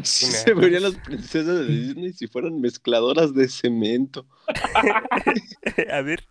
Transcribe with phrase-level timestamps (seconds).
[0.04, 4.26] Se verían las princesas de Disney si fueran mezcladoras de cemento.
[5.90, 6.24] a ver,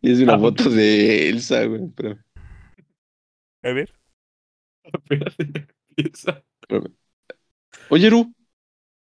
[0.00, 1.88] Y es una foto de Elsa, güey.
[1.96, 2.18] Pero,
[3.62, 3.92] a ver.
[5.96, 6.42] Empieza.
[7.90, 8.32] Oye, Ru,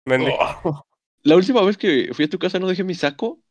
[0.06, 0.34] Mande.
[0.64, 0.82] Oh.
[1.24, 3.42] la última vez que fui a tu casa no dejé mi saco.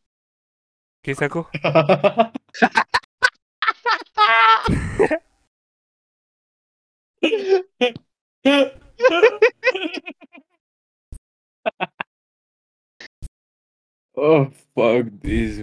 [1.02, 1.48] ¿Qué saco?
[14.20, 15.60] oh, fuck this.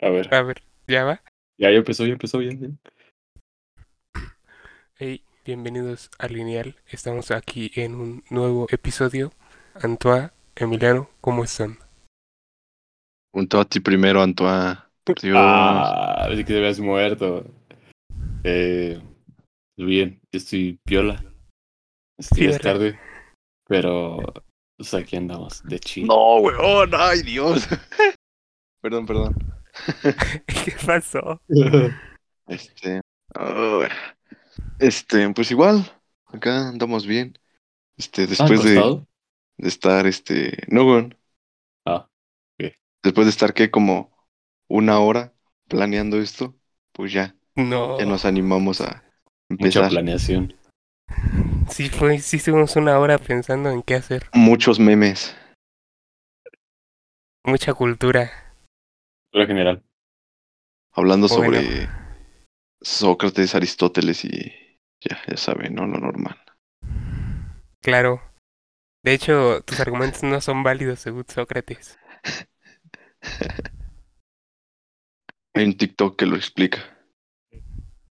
[0.00, 1.22] A ver, A ver, ¿ya va?
[1.58, 2.52] ya, ya empezó, ya empezó, ya.
[2.52, 2.68] ya.
[4.96, 6.76] Hey, bienvenidos a Lineal.
[6.86, 9.32] Estamos aquí en un nuevo episodio.
[9.74, 11.78] Antoine, Emiliano, ¿cómo están?
[13.32, 14.78] Junto a ti primero, Antoine.
[15.04, 15.36] Por Dios.
[15.38, 17.44] Ah, pensé que te habías muerto.
[18.44, 19.00] Eh,
[19.76, 21.24] bien, yo estoy piola.
[22.18, 22.98] Es ya es tarde,
[23.66, 24.18] pero
[24.80, 26.06] pues aquí andamos, de chill.
[26.06, 27.68] No, weón, ay, Dios.
[28.80, 29.36] perdón, perdón.
[30.46, 31.38] ¿Qué pasó?
[32.46, 33.02] Este.
[33.36, 33.86] ah,
[34.78, 35.84] este, pues igual.
[36.24, 37.38] Acá andamos bien.
[37.98, 39.04] Este, después de,
[39.58, 40.56] de estar, este.
[40.68, 41.16] No, weón.
[41.84, 42.08] Ah,
[42.58, 42.72] ok.
[43.02, 43.70] Después de estar, ¿qué?
[43.70, 44.10] Como
[44.66, 45.34] una hora
[45.68, 46.56] planeando esto,
[46.92, 47.98] pues ya, No.
[47.98, 49.04] ya nos animamos a
[49.50, 49.90] Mucha empezar.
[49.90, 50.54] planeación.
[51.70, 54.24] Sí, fue, sí estuvimos una hora pensando en qué hacer.
[54.32, 55.36] Muchos memes.
[57.44, 58.30] Mucha cultura.
[59.32, 59.82] Pero general.
[60.92, 61.44] Hablando Bueno.
[61.44, 61.88] sobre
[62.82, 65.86] Sócrates, Aristóteles y ya, ya saben, ¿no?
[65.86, 66.36] Lo normal.
[67.80, 68.20] Claro.
[69.04, 71.98] De hecho, tus argumentos no son válidos según Sócrates.
[75.54, 76.78] Hay un TikTok que lo explica.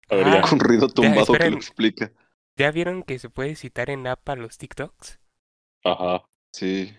[0.09, 0.33] A ver, Ah.
[0.35, 0.41] ya.
[0.41, 2.11] Con ruido tumbado que lo explica.
[2.57, 5.19] ¿Ya vieron que se puede citar en APA los TikToks?
[5.83, 6.23] Ajá.
[6.53, 6.93] Sí.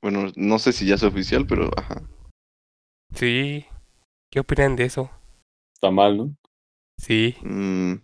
[0.00, 2.02] Bueno, no sé si ya es oficial, pero ajá.
[3.14, 3.66] Sí.
[4.30, 5.10] ¿Qué opinan de eso?
[5.74, 6.36] Está mal, ¿no?
[6.98, 7.36] Sí.
[7.42, 7.94] Mm,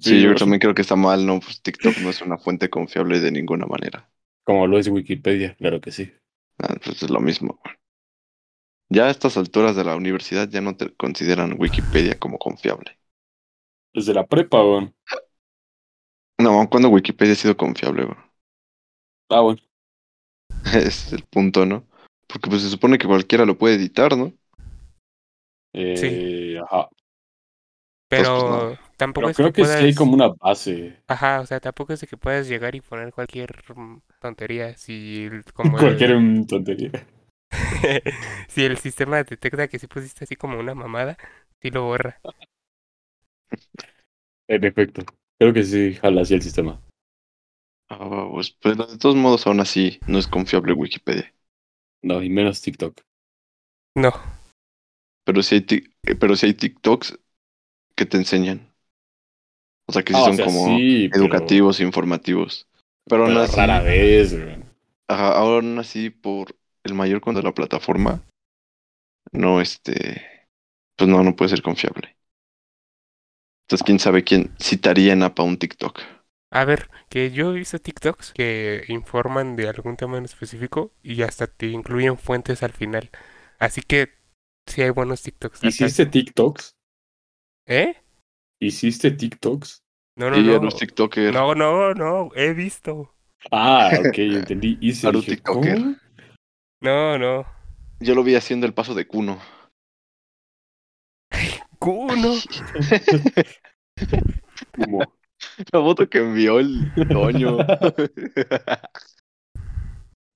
[0.00, 1.40] sí, yo también creo que está mal, ¿no?
[1.40, 4.08] Pues TikTok no es una fuente confiable de ninguna manera.
[4.44, 6.12] Como lo es Wikipedia, claro que sí.
[6.58, 7.58] Ah, pues es lo mismo.
[7.62, 7.76] güey.
[8.90, 12.98] Ya a estas alturas de la universidad ya no te consideran Wikipedia como confiable.
[13.94, 14.94] Desde la prepa, weón.
[16.42, 18.16] No, cuando Wikipedia ha sido confiable, güey?
[19.30, 19.60] Ah, bueno.
[20.66, 21.84] Ese es el punto, ¿no?
[22.26, 24.32] Porque pues se supone que cualquiera lo puede editar, ¿no?
[25.74, 26.88] Eh, Ajá.
[28.08, 30.96] Pero pues, tampoco Pero es creo que sí hay puedas- como una base.
[31.08, 35.24] Ajá, o sea, tampoco es de que puedas llegar y poner cualquier mm, tontería si
[35.26, 36.90] el- como el- Cualquier mm, tontería.
[38.48, 41.16] si el sistema detecta que sí pusiste así como una mamada,
[41.60, 42.20] sí lo borra.
[44.48, 45.04] En efecto.
[45.38, 46.80] Creo que sí jala así el sistema.
[47.90, 51.32] Ah, pues, pero de todos modos, aún así, no es confiable Wikipedia.
[52.02, 53.00] No, y menos TikTok.
[53.96, 54.10] No,
[55.24, 55.66] Pero sí hay,
[56.04, 57.18] eh, pero sí hay TikToks
[57.94, 58.72] que te enseñan.
[59.86, 62.66] O sea, que sí Ah, o son sea, como sí, pero- educativos, informativos.
[63.06, 64.34] Pero, aún Pero así, rara vez,
[65.08, 68.22] ajá, aún así, por el mayor contra la plataforma,
[69.32, 70.22] no, este,
[70.96, 72.16] pues no, no puede ser confiable.
[73.66, 76.00] Entonces, quién sabe quién citaría en APA un TikTok.
[76.50, 81.22] a ver, que yo he visto TikToks que informan de algún tema en específico y
[81.22, 83.10] hasta te incluyen fuentes al final.
[83.58, 84.10] Así que
[84.66, 85.64] sí hay buenos TikToks.
[85.64, 86.76] ¿Hiciste TikToks?
[87.66, 87.94] ¿Eh?
[88.60, 89.82] ¿Hiciste TikToks?
[90.16, 90.60] No, no, y no.
[90.60, 91.32] un TikToker.
[91.32, 93.14] No, no, no, he visto.
[93.50, 94.76] Ah, ok, entendí.
[94.80, 95.10] Hice.
[95.10, 95.78] TikToker.
[95.78, 95.96] ¿cómo?
[96.82, 97.46] No, no.
[98.00, 99.38] Yo lo vi haciendo el paso de Kuno.
[101.82, 102.34] Kuno.
[104.76, 105.00] ¿Cómo?
[105.72, 107.58] La foto que envió el Toño.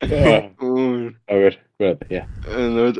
[0.03, 0.53] Ah,
[1.29, 2.27] a ver, espérate, ya.
[2.59, 2.93] no,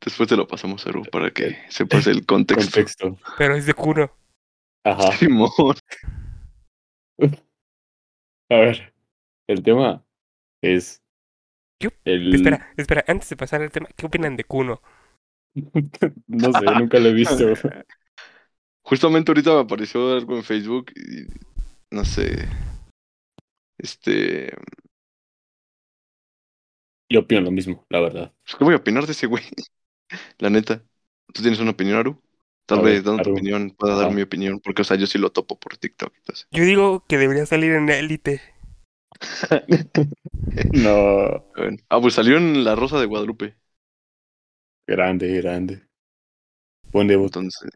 [0.00, 2.70] Después te lo pasamos, Aru, para que sepas el contexto.
[2.70, 3.18] Contexto.
[3.38, 4.12] Pero es de Kuno.
[4.84, 5.12] Ajá.
[5.12, 5.50] Simón.
[8.48, 8.94] A ver.
[9.48, 10.04] El tema
[10.62, 11.02] es.
[11.80, 11.90] ¿Qué?
[12.04, 12.34] El...
[12.34, 14.82] Espera, espera, antes de pasar al tema, ¿qué opinan de Kuno?
[16.26, 17.52] no sé, nunca lo he visto.
[18.82, 21.26] Justamente ahorita me apareció algo en Facebook y
[21.90, 22.48] no sé.
[23.78, 24.52] Este.
[27.08, 28.32] Yo opino lo mismo, la verdad.
[28.44, 29.44] pues, ¿Qué voy a opinar de ese güey?
[30.38, 30.84] La neta.
[31.32, 32.22] ¿Tú tienes una opinión, Aru?
[32.66, 35.30] Tal vez dando tu opinión pueda dar mi opinión, porque, o sea, yo sí lo
[35.30, 36.12] topo por TikTok.
[36.16, 36.48] Entonces.
[36.50, 38.40] Yo digo que debería salir en Élite.
[40.72, 41.44] No.
[41.56, 41.76] Bueno.
[41.88, 43.56] Ah, pues salió en La Rosa de Guadalupe.
[44.86, 45.82] Grande, grande.
[46.92, 47.26] Buen debut.
[47.26, 47.70] Entonces.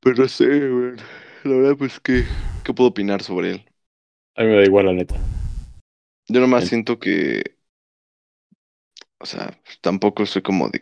[0.00, 0.96] Pero no sé, güey.
[1.44, 2.24] La verdad, pues, ¿qué,
[2.64, 3.64] ¿qué puedo opinar sobre él?
[4.36, 5.16] A mí me da igual, la neta.
[6.28, 7.42] Yo nomás siento que,
[9.18, 10.80] o sea, tampoco soy como de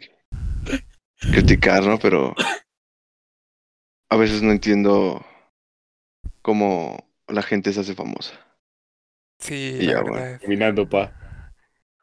[1.33, 1.99] criticar, ¿no?
[1.99, 2.35] Pero
[4.09, 5.25] a veces no entiendo
[6.43, 8.33] cómo la gente se hace famosa.
[9.39, 10.39] Sí, Y la ya, bueno.
[10.41, 11.13] Caminando, pa.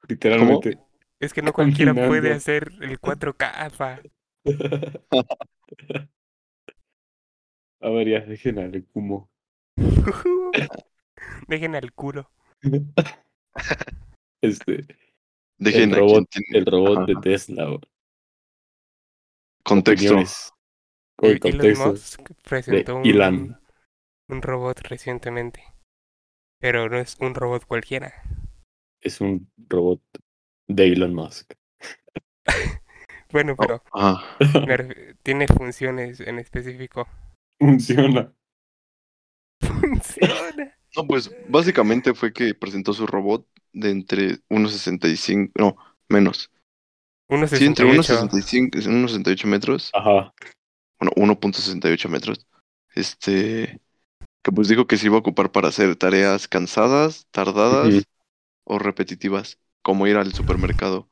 [0.07, 0.77] Literalmente.
[1.23, 4.01] Es que no cualquiera puede hacer el 4K, pa.
[7.81, 9.29] A ver, ya, dejen al Kumo.
[11.47, 12.29] Dejen al culo.
[14.41, 14.85] Este,
[15.57, 17.65] Dejen el robot, tiene el robot ajá, de Tesla.
[17.65, 17.79] güey.
[19.63, 20.17] contexto.
[20.19, 20.25] E-
[21.21, 21.87] Elon contexto.
[21.89, 23.59] Musk presentó un, Elon.
[24.29, 25.63] un robot recientemente.
[26.59, 28.13] Pero no es un robot cualquiera.
[29.01, 30.01] Es un robot
[30.67, 31.53] de Elon Musk.
[33.31, 33.81] Bueno, pero
[34.39, 37.07] me ref- tiene funciones en específico.
[37.59, 38.31] Funciona.
[39.61, 40.77] Funciona.
[40.95, 45.75] No, pues básicamente fue que presentó su robot de entre 1.65, no,
[46.07, 46.51] menos.
[47.47, 48.29] Sí, entre 1.68.
[48.29, 49.89] 1.65 y 1.68 metros.
[49.91, 50.31] Ajá.
[50.99, 52.45] bueno, 1.68 metros,
[52.93, 53.81] este,
[54.43, 58.03] que pues dijo que se iba a ocupar para hacer tareas cansadas, tardadas
[58.63, 61.07] o repetitivas, como ir al supermercado.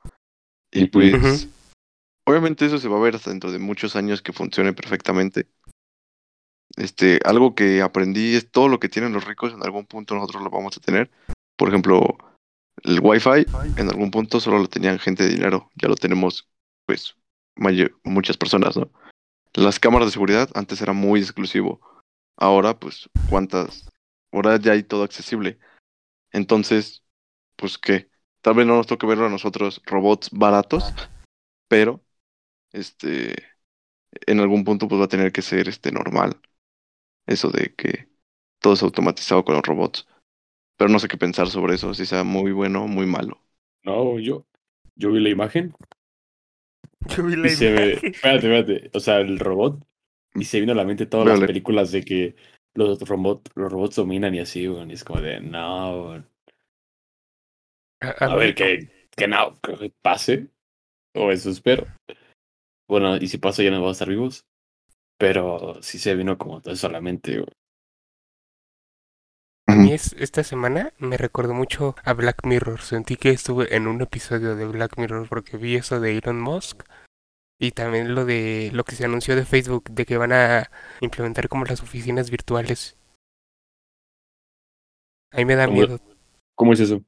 [0.72, 1.52] Y pues, Ujú.
[2.26, 5.48] obviamente eso se va a ver hasta dentro de muchos años que funcione perfectamente.
[6.78, 10.42] Este, algo que aprendí es todo lo que tienen los ricos en algún punto nosotros
[10.42, 11.12] lo vamos a tener.
[11.58, 12.18] Por ejemplo,
[12.84, 13.46] el Wi-Fi
[13.76, 16.50] en algún punto solo lo tenían gente de dinero, ya lo tenemos
[16.86, 17.16] pues
[18.04, 18.90] muchas personas, ¿no?
[19.54, 21.82] Las cámaras de seguridad antes era muy exclusivo.
[22.38, 23.90] Ahora, pues, ¿cuántas?
[24.32, 25.60] Ahora ya hay todo accesible.
[26.32, 27.04] Entonces,
[27.58, 28.11] pues, ¿qué?
[28.42, 30.94] Tal vez no nos toque verlo a nosotros robots baratos,
[31.68, 32.02] pero,
[32.72, 33.36] este,
[34.28, 36.40] en algún punto, pues va a tener que ser, este, normal.
[37.28, 38.10] Eso de que
[38.60, 40.08] todo es automatizado con los robots.
[40.78, 43.40] Pero no sé qué pensar sobre eso, si sea muy bueno o muy malo.
[43.84, 44.46] No, yo,
[44.96, 45.74] yo vi la imagen
[47.16, 47.82] Yo vi la y se me.
[47.92, 48.12] imagen.
[48.14, 48.98] Espérate, espérate.
[48.98, 49.84] O sea, el robot.
[50.34, 52.36] Y se vino a la mente todas las películas de que
[52.74, 54.90] los, robot, los robots dominan y así, güey.
[54.90, 56.24] Y es como de, no, güey.
[58.02, 60.48] A, ver, que, que no, que pase.
[61.16, 61.88] O eso espero.
[62.88, 64.46] Bueno, y si pasa ya no vamos a estar vivos.
[65.18, 66.88] Pero sí se vino como todo eso
[69.72, 72.82] a mí es, esta semana me recordó mucho a Black Mirror.
[72.82, 76.84] Sentí que estuve en un episodio de Black Mirror porque vi eso de Elon Musk
[77.60, 80.70] y también lo de lo que se anunció de Facebook de que van a
[81.00, 82.98] implementar como las oficinas virtuales.
[85.32, 86.00] A mí me da ¿Cómo- miedo.
[86.56, 87.02] ¿Cómo es eso?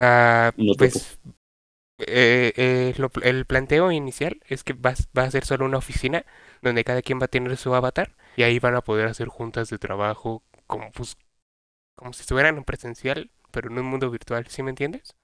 [0.00, 1.18] Ah, No pues
[1.98, 6.24] eh, eh, lo- el planteo inicial es que va, va a ser solo una oficina
[6.62, 9.70] donde cada quien va a tener su avatar y ahí van a poder hacer juntas
[9.70, 11.16] de trabajo como pues
[11.94, 15.14] como si estuvieran en presencial, pero en un mundo virtual, ¿sí me entiendes?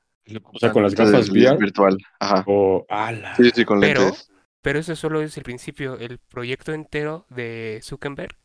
[0.53, 1.57] O sea, con las gafas VR.
[1.57, 1.99] virtual.
[2.21, 2.45] Ajá.
[2.47, 2.87] O.
[2.89, 3.35] ¡Ala!
[3.35, 4.31] Sí, sí, con Pero- lentes.
[4.63, 5.99] Pero eso solo es el principio.
[5.99, 8.37] El proyecto entero de Zuckerberg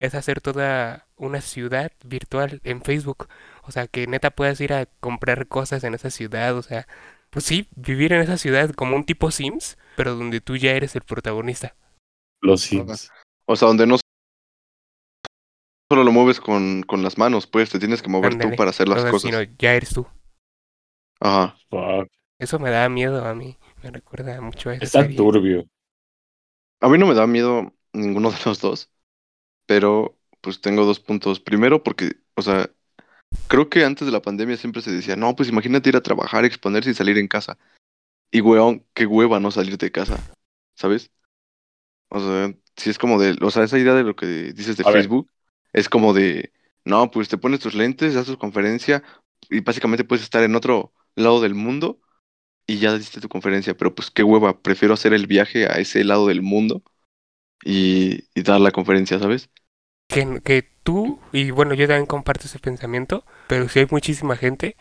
[0.00, 3.28] es hacer toda una ciudad virtual en Facebook.
[3.62, 6.56] O sea, que neta puedas ir a comprar cosas en esa ciudad.
[6.56, 6.86] O sea,
[7.30, 10.96] pues sí, vivir en esa ciudad como un tipo Sims, pero donde tú ya eres
[10.96, 11.74] el protagonista.
[12.42, 13.10] Los Sims.
[13.46, 13.96] O sea, donde no
[15.90, 18.50] solo lo mueves con, con las manos, pues te tienes que mover Ándale.
[18.52, 19.30] tú para hacer las O sea, cosas.
[19.30, 20.06] sino ya eres tú.
[21.20, 21.56] Ajá.
[21.70, 22.10] Fuck.
[22.38, 23.56] Eso me da miedo a mí.
[23.82, 25.16] Me recuerda mucho a esa Está serie.
[25.16, 25.64] turbio.
[26.80, 28.90] A mí no me da miedo ninguno de los dos,
[29.70, 31.38] pero pues tengo dos puntos.
[31.38, 32.68] Primero porque, o sea,
[33.46, 36.44] creo que antes de la pandemia siempre se decía, no, pues imagínate ir a trabajar,
[36.44, 37.56] exponerse y salir en casa.
[38.32, 40.18] Y weón, qué hueva no salir de casa,
[40.74, 41.12] ¿sabes?
[42.08, 44.82] O sea, si es como de, o sea, esa idea de lo que dices de
[44.82, 45.02] A ver.
[45.02, 45.30] Facebook,
[45.72, 46.52] es como de,
[46.84, 49.04] no, pues te pones tus lentes, haces tu conferencia
[49.50, 52.00] y básicamente puedes estar en otro lado del mundo
[52.66, 56.02] y ya diste tu conferencia, pero pues qué hueva, prefiero hacer el viaje a ese
[56.02, 56.82] lado del mundo
[57.64, 59.48] y, y dar la conferencia, ¿sabes?
[60.12, 64.76] Que, que tú, y bueno, yo también comparto ese pensamiento, pero sí hay muchísima gente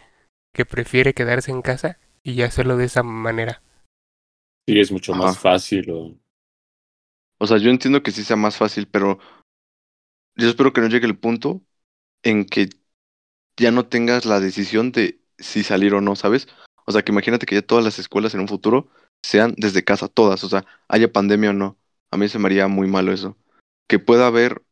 [0.54, 3.62] que prefiere quedarse en casa y hacerlo de esa manera.
[4.68, 5.92] Sí, es mucho más fácil.
[5.92, 6.16] O...
[7.40, 9.20] O sea, yo entiendo que sí sea más fácil, pero
[10.36, 11.62] yo espero que no llegue el punto
[12.24, 12.70] en que
[13.58, 16.48] ya no tengas la decisión de si salir o no, ¿sabes?
[16.86, 18.90] O sea, que imagínate que ya todas las escuelas en un futuro
[19.24, 21.78] sean desde casa, todas, o sea, haya pandemia o no.
[22.12, 23.38] A mí se me haría muy malo eso.
[23.88, 24.64] Que pueda haber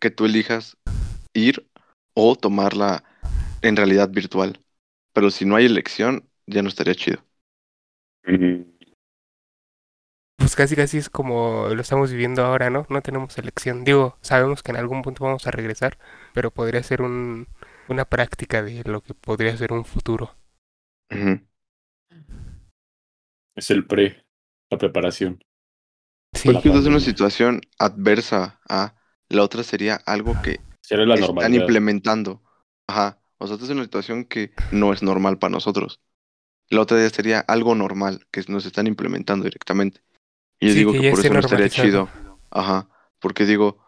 [0.00, 0.76] que tú elijas
[1.34, 1.68] ir
[2.14, 3.04] o tomarla
[3.62, 4.60] en realidad virtual.
[5.14, 7.24] Pero si no hay elección, ya no estaría chido.
[8.28, 8.64] Mm,
[10.38, 12.86] Pues casi casi es como lo estamos viviendo ahora, ¿no?
[12.88, 13.84] No tenemos elección.
[13.84, 15.98] Digo, sabemos que en algún punto vamos a regresar,
[16.34, 17.48] pero podría ser un
[17.88, 20.34] una práctica de lo que podría ser un futuro.
[23.54, 24.24] Es el pre,
[24.70, 25.40] la preparación.
[26.34, 27.00] Sí, es una pandemia.
[27.00, 28.95] situación adversa a
[29.28, 31.54] la otra sería algo que Será la están normalidad.
[31.54, 32.42] implementando.
[32.86, 33.20] Ajá.
[33.38, 36.00] O sea, esta es una situación que no es normal para nosotros.
[36.70, 40.02] La otra ya sería algo normal que nos están implementando directamente.
[40.60, 42.08] Y yo Sí, digo que por eso no estaría chido.
[42.50, 42.88] Ajá.
[43.20, 43.78] Porque digo,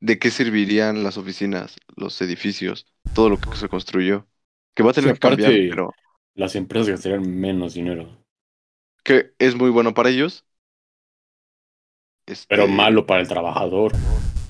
[0.00, 4.28] ¿de qué servirían las oficinas, los edificios, todo lo que se construyó?
[4.74, 5.96] Que va a Sí, tener que cambiar, pero
[6.34, 8.22] Las empresas gastarían menos dinero.
[9.04, 10.44] que es muy bueno para ellos.
[12.32, 13.92] Este, Pero malo para el trabajador.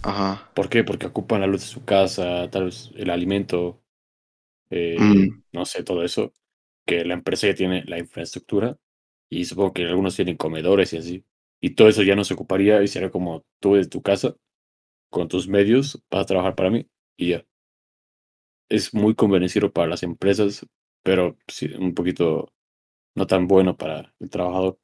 [0.03, 0.51] Ajá.
[0.55, 0.85] ¿Por qué?
[0.85, 3.81] Porque ocupan la luz de su casa, tal vez el alimento,
[4.71, 5.43] eh, Mm.
[5.53, 6.33] no sé, todo eso.
[6.87, 8.77] Que la empresa ya tiene la infraestructura
[9.31, 11.25] y supongo que algunos tienen comedores y así.
[11.61, 14.35] Y todo eso ya no se ocuparía y sería como tú desde tu casa,
[15.11, 16.87] con tus medios, vas a trabajar para mí
[17.17, 17.45] y ya.
[18.69, 20.67] Es muy convenciero para las empresas,
[21.03, 22.53] pero sí, un poquito
[23.15, 24.79] no tan bueno para el trabajador.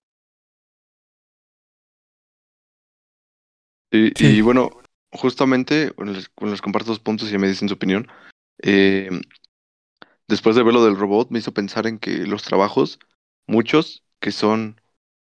[3.90, 4.26] Y, Sí.
[4.26, 4.71] y bueno,
[5.12, 6.28] justamente, bueno, les,
[6.61, 8.09] comparto dos puntos y me dicen su opinión.
[8.62, 9.09] Eh,
[10.26, 12.99] después de ver lo del robot, me hizo pensar en que los trabajos,
[13.47, 14.80] muchos que son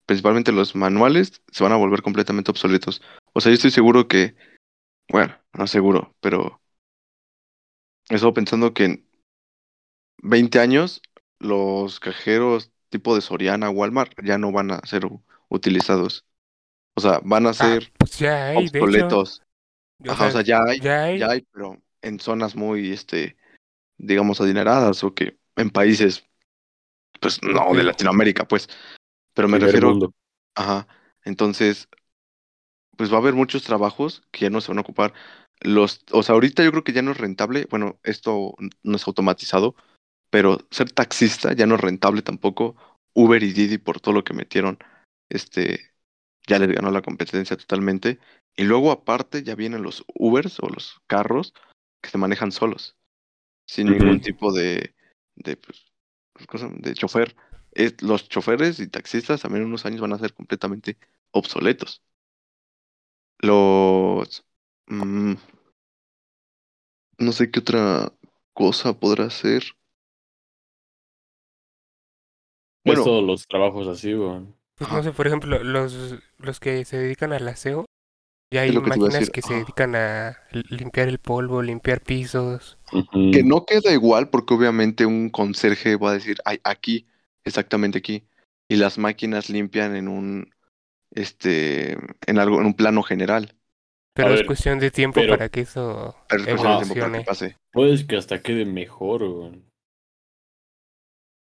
[0.06, 3.02] principalmente los manuales, se van a volver completamente obsoletos.
[3.32, 4.34] O sea, yo estoy seguro que,
[5.08, 6.60] bueno, no seguro, pero
[8.10, 9.08] he estado pensando que en
[10.22, 11.02] 20 años
[11.38, 15.08] los cajeros tipo de Soriana, Walmart, ya no van a ser
[15.48, 16.24] utilizados.
[16.96, 18.84] O sea, van a Ah, ser pues ya hay, de hecho.
[18.84, 19.42] obsoletos.
[20.06, 21.18] O Ajá, o sea, ya hay, ya hay.
[21.18, 23.36] ya hay, pero en zonas muy, este,
[23.96, 26.24] digamos, adineradas o que en países,
[27.20, 28.68] pues no, de Latinoamérica, pues.
[29.34, 30.12] Pero me refiero, mundo.
[30.54, 30.86] ajá,
[31.24, 31.88] entonces,
[32.96, 35.12] pues va a haber muchos trabajos que ya no se van a ocupar.
[35.60, 39.06] Los, o sea, ahorita yo creo que ya no es rentable, bueno, esto no es
[39.06, 39.74] automatizado,
[40.30, 42.76] pero ser taxista ya no es rentable tampoco.
[43.14, 44.78] Uber y Didi por todo lo que metieron,
[45.30, 45.93] este,
[46.46, 48.18] ya les ganó la competencia totalmente.
[48.56, 51.54] Y luego aparte ya vienen los Ubers o los carros
[52.02, 52.96] que se manejan solos,
[53.66, 54.94] sin ningún tipo de,
[55.36, 55.86] de, pues,
[56.48, 57.36] cosa- de chofer.
[57.72, 60.98] Es- los choferes y taxistas también en unos años van a ser completamente
[61.32, 62.02] obsoletos.
[63.38, 64.44] Los...
[64.88, 65.34] mm,
[67.18, 68.12] no sé qué otra
[68.52, 69.64] cosa podrá ser.
[72.82, 74.54] Pues Bueno, todos los trabajos así, weón.
[74.76, 74.96] Pues Ajá.
[74.98, 77.84] no sé, por ejemplo, los, los que se dedican al aseo,
[78.52, 82.76] ya hay que máquinas que se dedican a li- limpiar el polvo, limpiar pisos.
[83.32, 87.06] Que no queda igual porque obviamente un conserje va a decir, ay, aquí,
[87.44, 88.24] exactamente aquí.
[88.68, 90.52] Y las máquinas limpian en un,
[91.10, 91.92] este,
[92.26, 93.54] en algo, en un plano general.
[94.14, 96.84] Pero A es ver, cuestión de tiempo pero- para que eso Pero es cuestión de
[96.84, 97.56] tiempo para que pase.
[97.72, 99.22] Puedes que hasta quede mejor.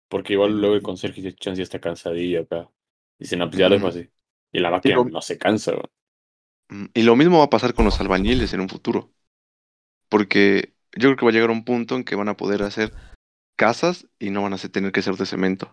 [0.10, 2.70] Porque igual luego el conserje ya chance ya está cansadillo acá.
[3.22, 4.10] Dicen, no, pues ya lo dejo así.
[4.52, 5.86] Y la máquina lo- no se cansa, weón.
[6.70, 9.14] Mm, Y lo mismo va a pasar con los albañiles en un futuro.
[10.10, 12.92] Porque yo creo que va a llegar un punto en que van a poder hacer
[13.56, 15.72] casas y no van a tener que ser de cemento.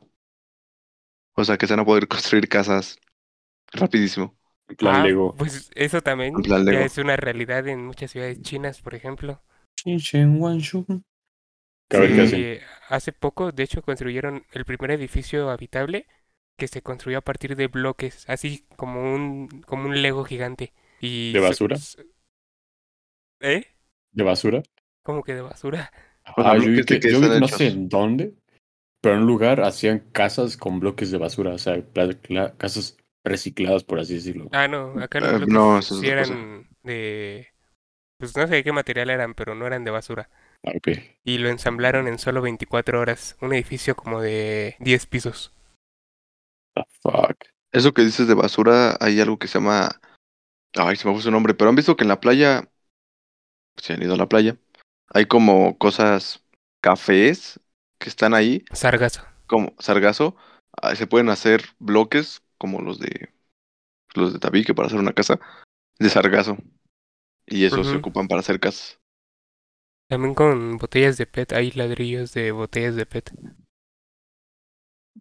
[1.34, 2.98] O sea, que se van a poder construir casas
[3.72, 4.36] rapidísimo.
[4.68, 5.34] En plan Ah, Lego.
[5.34, 6.80] pues eso también ya Lego.
[6.84, 9.42] es una realidad en muchas ciudades chinas, por ejemplo.
[11.90, 12.58] Sí.
[12.90, 16.06] hace poco, de hecho, construyeron el primer edificio habitable
[16.58, 20.74] que se construyó a partir de bloques, así como un, como un Lego gigante.
[21.00, 21.76] Y ¿De basura?
[23.40, 23.64] ¿Eh?
[24.12, 24.62] ¿De basura?
[25.02, 25.90] ¿Cómo que de basura?
[26.24, 28.34] Sea, Ah, yo vi que, que yo vi no sé en dónde,
[29.00, 31.82] pero en un lugar hacían casas con bloques de basura, o sea,
[32.58, 34.48] casas recicladas, por así decirlo.
[34.52, 37.48] Ah, no, acá los bloques no, es sí eran de...
[38.18, 40.28] Pues no sé de qué material eran, pero no eran de basura.
[40.64, 40.88] Ah, ok.
[41.24, 43.36] Y lo ensamblaron en solo 24 horas.
[43.40, 45.52] Un edificio como de 10 pisos.
[46.85, 47.44] The fuck.
[47.73, 50.00] Eso que dices de basura, hay algo que se llama.
[50.76, 52.70] Ay, se me fue su nombre, pero han visto que en la playa.
[53.76, 54.56] Si han ido a la playa.
[55.08, 56.44] Hay como cosas.
[56.80, 57.58] Cafés
[57.99, 59.23] que están ahí, Sargazo.
[59.49, 60.37] como sargazo.
[60.80, 63.30] ah, Se pueden hacer bloques como los de.
[64.14, 65.40] Los de tabique para hacer una casa.
[65.99, 66.56] De sargazo.
[67.47, 69.00] Y eso se ocupan para hacer casas.
[70.08, 71.52] También con botellas de PET.
[71.52, 73.32] Hay ladrillos de botellas de PET.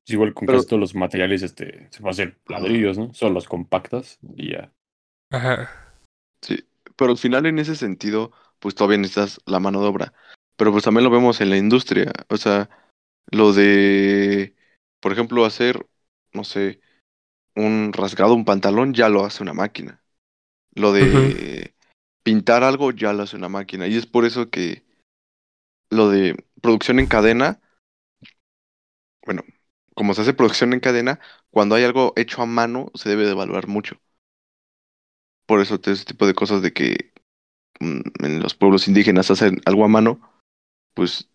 [0.08, 3.14] Es igual con Pero- casi todos los materiales, este, se puede hacer ladrillos, ¿no?
[3.14, 4.72] Solo los compactas y ya.
[5.32, 5.70] Ajá.
[6.42, 6.64] Sí.
[6.96, 10.14] Pero al final, en ese sentido, pues todavía necesitas la mano de obra.
[10.56, 12.12] Pero pues también lo vemos en la industria.
[12.30, 12.70] O sea,
[13.30, 14.56] lo de.
[15.02, 15.86] Por ejemplo, hacer.
[16.34, 16.80] No sé.
[17.56, 20.04] un rasgado, un pantalón, ya lo hace una máquina.
[20.76, 21.74] Lo de
[22.24, 23.88] pintar algo ya lo hace una máquina.
[23.88, 24.84] Y es por eso que
[25.90, 27.60] lo de producción en cadena,
[29.98, 31.20] como se hace producción en cadena,
[31.52, 33.98] cuando hay algo hecho a mano, se debe de evaluar mucho.
[35.46, 37.14] Por eso ese tipo de cosas de que
[37.82, 40.22] mm, en los pueblos indígenas hacen algo a mano,
[40.96, 41.30] pues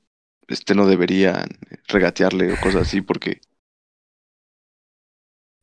[0.48, 1.46] este no deberían
[1.88, 3.40] regatearle o cosas así porque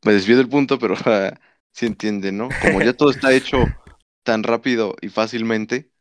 [0.05, 0.95] me desvío del punto, pero
[1.71, 2.57] sí entiende, ¿no?
[2.57, 3.75] Como ya todo está hecho
[4.23, 5.91] tan rápido y fácilmente,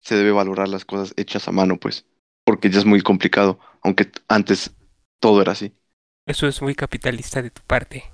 [0.00, 2.06] se debe valorar las cosas hechas a mano, pues,
[2.44, 4.74] porque ya es muy complicado, aunque antes
[5.20, 5.74] todo era así.
[6.28, 8.04] Eso es muy capitalista de tu parte.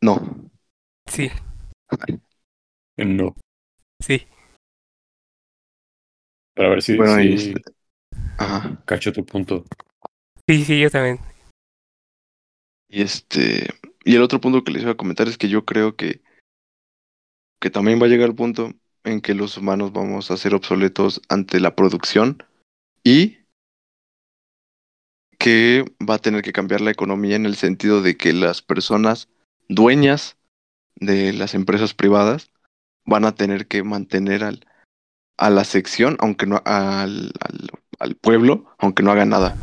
[0.00, 0.48] No,
[1.06, 1.28] Sí,
[2.96, 3.34] No.
[4.00, 4.26] sí.
[6.54, 7.72] Pero a ver si, Bueno, y si este-
[8.38, 8.80] ajá.
[8.86, 9.64] cacho tu punto.
[10.48, 11.18] Sí, sí, yo también.
[12.88, 13.68] Y este,
[14.04, 16.22] y el otro punto que les iba a comentar es que yo creo que,
[17.60, 18.72] que también va a llegar el punto
[19.04, 22.42] en que los humanos vamos a ser obsoletos ante la producción
[23.02, 23.38] y
[25.40, 29.30] que va a tener que cambiar la economía en el sentido de que las personas
[29.68, 30.36] dueñas
[30.96, 32.52] de las empresas privadas
[33.06, 34.66] van a tener que mantener al,
[35.38, 39.56] a la sección, aunque no al, al, al pueblo, aunque no haga nada.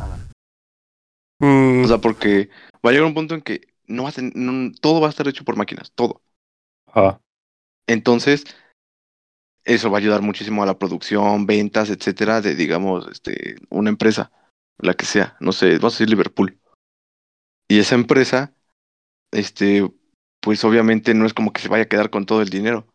[1.40, 2.50] Mm, O sea, porque
[2.84, 5.10] va a llegar un punto en que no va a ten- no- todo va a
[5.10, 6.22] estar hecho por máquinas, todo.
[6.88, 7.20] Ajá.
[7.86, 8.44] Entonces,
[9.64, 14.32] eso va a ayudar muchísimo a la producción, ventas, etcétera, de, digamos, este, una empresa,
[14.78, 16.58] la que sea, no sé, vamos a decir Liverpool.
[17.68, 18.54] Y esa empresa,
[19.32, 19.88] este,
[20.40, 22.86] pues obviamente no es como que se vaya a quedar con todo el dinero.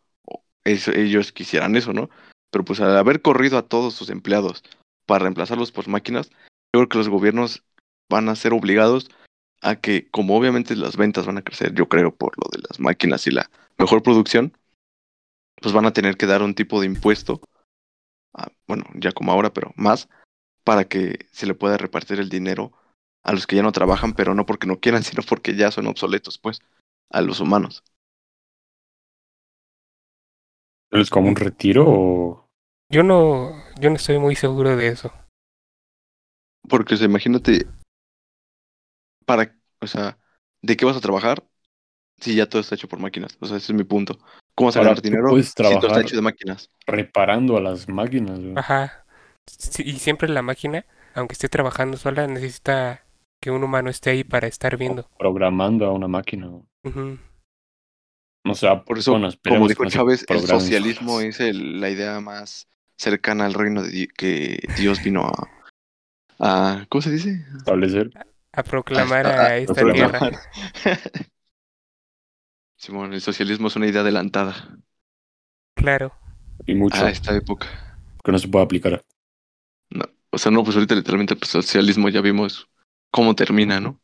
[0.64, 2.08] Eso, ellos quisieran eso, ¿no?
[2.50, 4.62] Pero pues al haber corrido a todos sus empleados
[5.06, 7.62] para reemplazarlos por máquinas, yo creo que los gobiernos
[8.10, 9.10] van a ser obligados
[9.60, 12.80] a que, como obviamente las ventas van a crecer, yo creo, por lo de las
[12.80, 14.56] máquinas y la mejor producción,
[15.60, 17.40] pues van a tener que dar un tipo de impuesto,
[18.66, 20.08] bueno, ya como ahora, pero más,
[20.64, 22.72] para que se le pueda repartir el dinero
[23.22, 25.86] a los que ya no trabajan, pero no porque no quieran, sino porque ya son
[25.86, 26.60] obsoletos, pues,
[27.10, 27.84] a los humanos.
[30.90, 32.48] ¿Es como un retiro o...?
[32.90, 35.12] yo no, yo no estoy muy seguro de eso.
[36.68, 37.66] Porque, o sea, imagínate,
[39.26, 40.18] para, o sea,
[40.62, 41.44] ¿de qué vas a trabajar
[42.20, 43.36] si ya todo está hecho por máquinas?
[43.40, 44.18] O sea, ese es mi punto.
[44.54, 46.70] ¿Cómo vas a ganar dinero puedes si todo está hecho de máquinas?
[46.86, 48.54] reparando a las máquinas, güey.
[48.56, 49.03] Ajá.
[49.78, 53.04] Y siempre la máquina, aunque esté trabajando sola, necesita
[53.40, 55.08] que un humano esté ahí para estar viendo.
[55.18, 56.48] Programando a una máquina.
[56.84, 57.18] Ujú.
[58.46, 61.24] O sea, Por eso, bueno, como dijo Chávez, el socialismo solas.
[61.28, 65.48] es el- la idea más cercana al reino de Di- que Dios vino a,
[66.38, 67.44] a- ¿cómo se dice?
[67.56, 68.10] Establecer.
[68.52, 70.18] A proclamar A- a- a esta proclamar.
[70.20, 70.40] tierra.
[72.76, 74.76] Simón, el socialismo es una idea adelantada
[75.74, 76.12] Claro.
[76.66, 77.66] Y mucho a esta época.
[78.22, 79.02] que no se puede aplicar.
[80.34, 82.68] O sea, no, pues ahorita literalmente pues socialismo ya vimos
[83.10, 84.00] cómo termina, ¿no?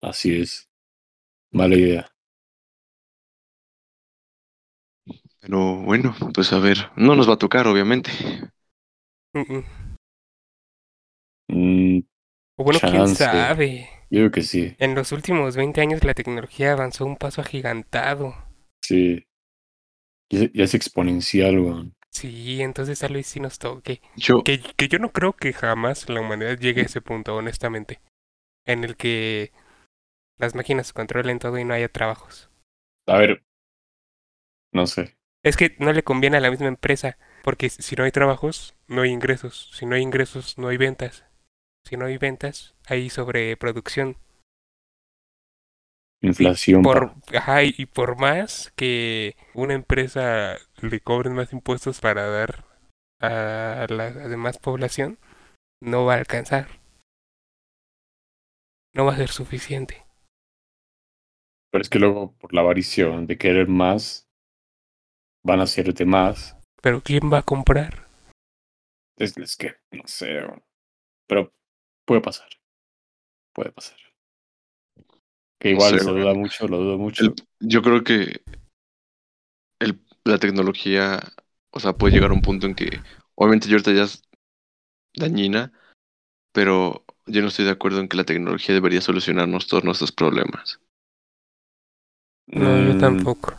[0.00, 0.70] Así es.
[1.52, 2.08] Mala idea.
[5.40, 8.10] Pero bueno, pues a ver, no nos va a tocar, obviamente.
[9.34, 9.62] Mm.
[11.48, 12.00] Mm,
[12.58, 13.88] O bueno, quién sabe.
[14.10, 14.76] yo digo que sí.
[14.78, 18.34] En los últimos 20 años la tecnología avanzó un paso agigantado.
[18.82, 19.26] Sí.
[20.30, 21.92] Ya, es- ya es exponencial, güey.
[22.16, 24.00] Sí, entonces tal vez sí nos toque.
[24.16, 28.00] Yo, Que, que yo no creo que jamás la humanidad llegue a ese punto, honestamente.
[28.64, 29.52] En el que
[30.38, 32.48] las máquinas controlen todo y no haya trabajos.
[33.06, 33.44] A ver.
[34.72, 35.18] No sé.
[35.42, 39.02] Es que no le conviene a la misma empresa, porque si no hay trabajos, no
[39.02, 39.70] hay ingresos.
[39.74, 41.26] Si no hay ingresos, no hay ventas.
[41.84, 44.16] Si no hay ventas, hay sobreproducción.
[46.22, 46.82] Inflación.
[46.82, 52.64] Por, ajá, y por más que una empresa le cobren más impuestos para dar
[53.20, 55.18] a la demás población,
[55.80, 56.68] no va a alcanzar.
[58.94, 60.06] No va a ser suficiente.
[61.70, 64.28] Pero es que luego, por la avarición de querer más,
[65.44, 66.56] van a hacerte más.
[66.82, 68.06] Pero ¿quién va a comprar?
[69.18, 70.40] Es, es que, no sé.
[71.28, 71.52] Pero
[72.06, 72.48] puede pasar.
[73.54, 73.98] Puede pasar.
[75.60, 77.24] Que No igual sé, se duda mucho, lo dudo mucho.
[77.24, 78.42] el- yo creo que
[79.80, 81.20] el, la tecnología,
[81.70, 83.00] o sea, puede llegar a un punto en que,
[83.34, 84.22] obviamente, yo ahorita ya es
[85.14, 85.72] dañina,
[86.52, 90.80] pero yo no estoy de acuerdo en que la tecnología debería solucionarnos todos nuestros problemas.
[92.46, 93.54] No, yo Mm, tampoco.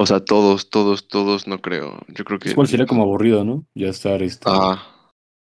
[0.00, 2.00] O sea, todos, todos, todos, no creo.
[2.08, 2.50] Yo creo que.
[2.50, 3.66] Igual sería como aburrido, ¿no?
[3.74, 4.48] Ya estar este.
[4.48, 5.12] Ah,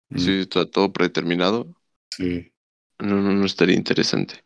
[0.09, 1.67] mm, sí, está todo predeterminado.
[2.09, 2.49] sí.
[2.99, 4.43] No, no, no estaría interesante.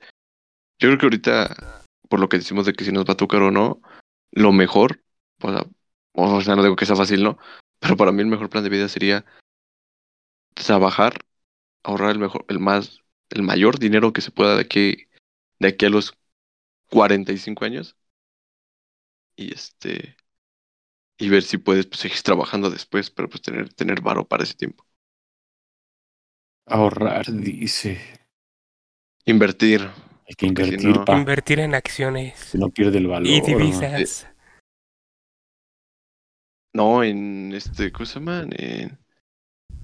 [0.79, 3.41] Yo creo que ahorita, por lo que decimos de que si nos va a tocar
[3.41, 3.81] o no,
[4.31, 5.01] lo mejor,
[5.41, 5.65] o sea,
[6.13, 7.37] o sea, no digo que sea fácil, ¿no?
[7.79, 9.25] Pero para mí el mejor plan de vida sería
[10.53, 11.19] trabajar,
[11.83, 15.07] ahorrar el mejor, el más, el mayor dinero que se pueda de aquí,
[15.59, 16.17] de aquí a los
[16.89, 17.95] 45 años.
[19.35, 20.17] Y este,
[21.17, 24.53] y ver si puedes pues, seguir trabajando después, pero pues tener, tener varo para ese
[24.53, 24.85] tiempo.
[26.65, 28.01] Ahorrar, dice.
[29.25, 29.89] Invertir.
[30.27, 33.27] Hay que Porque si invertir no- Invertir en acciones no pierde el valor.
[33.27, 34.27] y divisas.
[36.75, 38.45] No, en este, ¿cómo se llama?
[38.51, 38.99] En...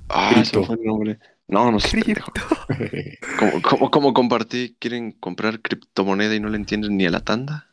[0.10, 0.65] Ah, se Cripto.
[0.65, 1.19] fue el nombre.
[1.47, 1.97] No, no sé.
[3.39, 4.75] ¿Cómo, cómo, cómo compartí?
[4.79, 7.69] ¿Quieren comprar criptomoneda y no le entienden ni a la tanda?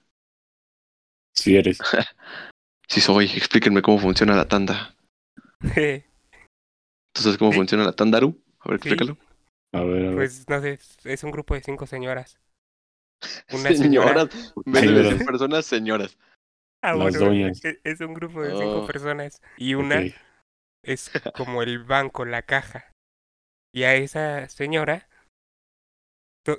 [1.34, 1.78] si eres.
[2.88, 4.96] Sí soy, explíquenme cómo funciona la tanda.
[5.60, 7.58] ¿Tú sabes cómo Sí.
[7.58, 8.42] funciona la tanda, Aru?
[8.58, 8.88] A ver, Sí.
[8.88, 9.16] explícalo.
[9.72, 10.14] A ver, a ver.
[10.16, 12.40] Pues no sé, es un grupo de cinco señoras.
[13.52, 14.26] Una señora.
[14.30, 15.24] Señoras, en vez de decir Señoras.
[15.24, 16.18] personas, señoras.
[16.82, 17.60] Ah, Las bueno, doñas.
[17.84, 18.86] Es un grupo de cinco Oh.
[18.86, 19.40] personas.
[19.56, 20.14] Y una Ok.
[20.82, 22.92] es como el banco, la caja.
[23.74, 25.08] Y a esa señora,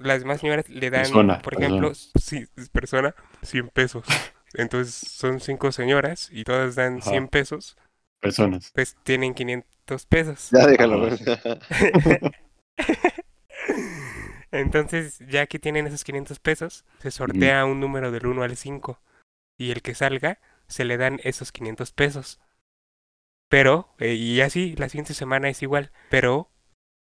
[0.02, 1.66] las demás señoras le dan, Persona, por persona.
[1.68, 4.06] ejemplo, si, persona, 100 pesos.
[4.54, 7.10] Entonces son cinco señoras y todas dan Ajá.
[7.12, 7.78] 100 pesos,
[8.22, 8.72] Personas.
[8.74, 10.50] pues tienen 500 pesos.
[10.52, 11.10] Ya déjalo.
[14.52, 19.02] Entonces, ya que tienen esos 500 pesos, se sortea un número del 1 al 5.
[19.58, 22.40] Y el que salga, se le dan esos 500 pesos.
[23.50, 25.92] Pero, eh, y así, la siguiente semana es igual.
[26.10, 26.50] Pero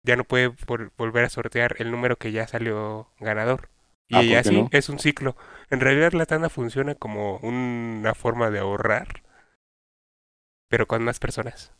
[0.04, 3.70] ya no puede vol- volver a sortear el número que ya salió ganador.
[4.10, 4.72] Ah, Y ¿por qué así no?
[4.72, 5.36] es un ciclo.
[5.70, 9.22] En realidad la tanda funciona como una forma de ahorrar.
[10.68, 11.72] Pero con más personas.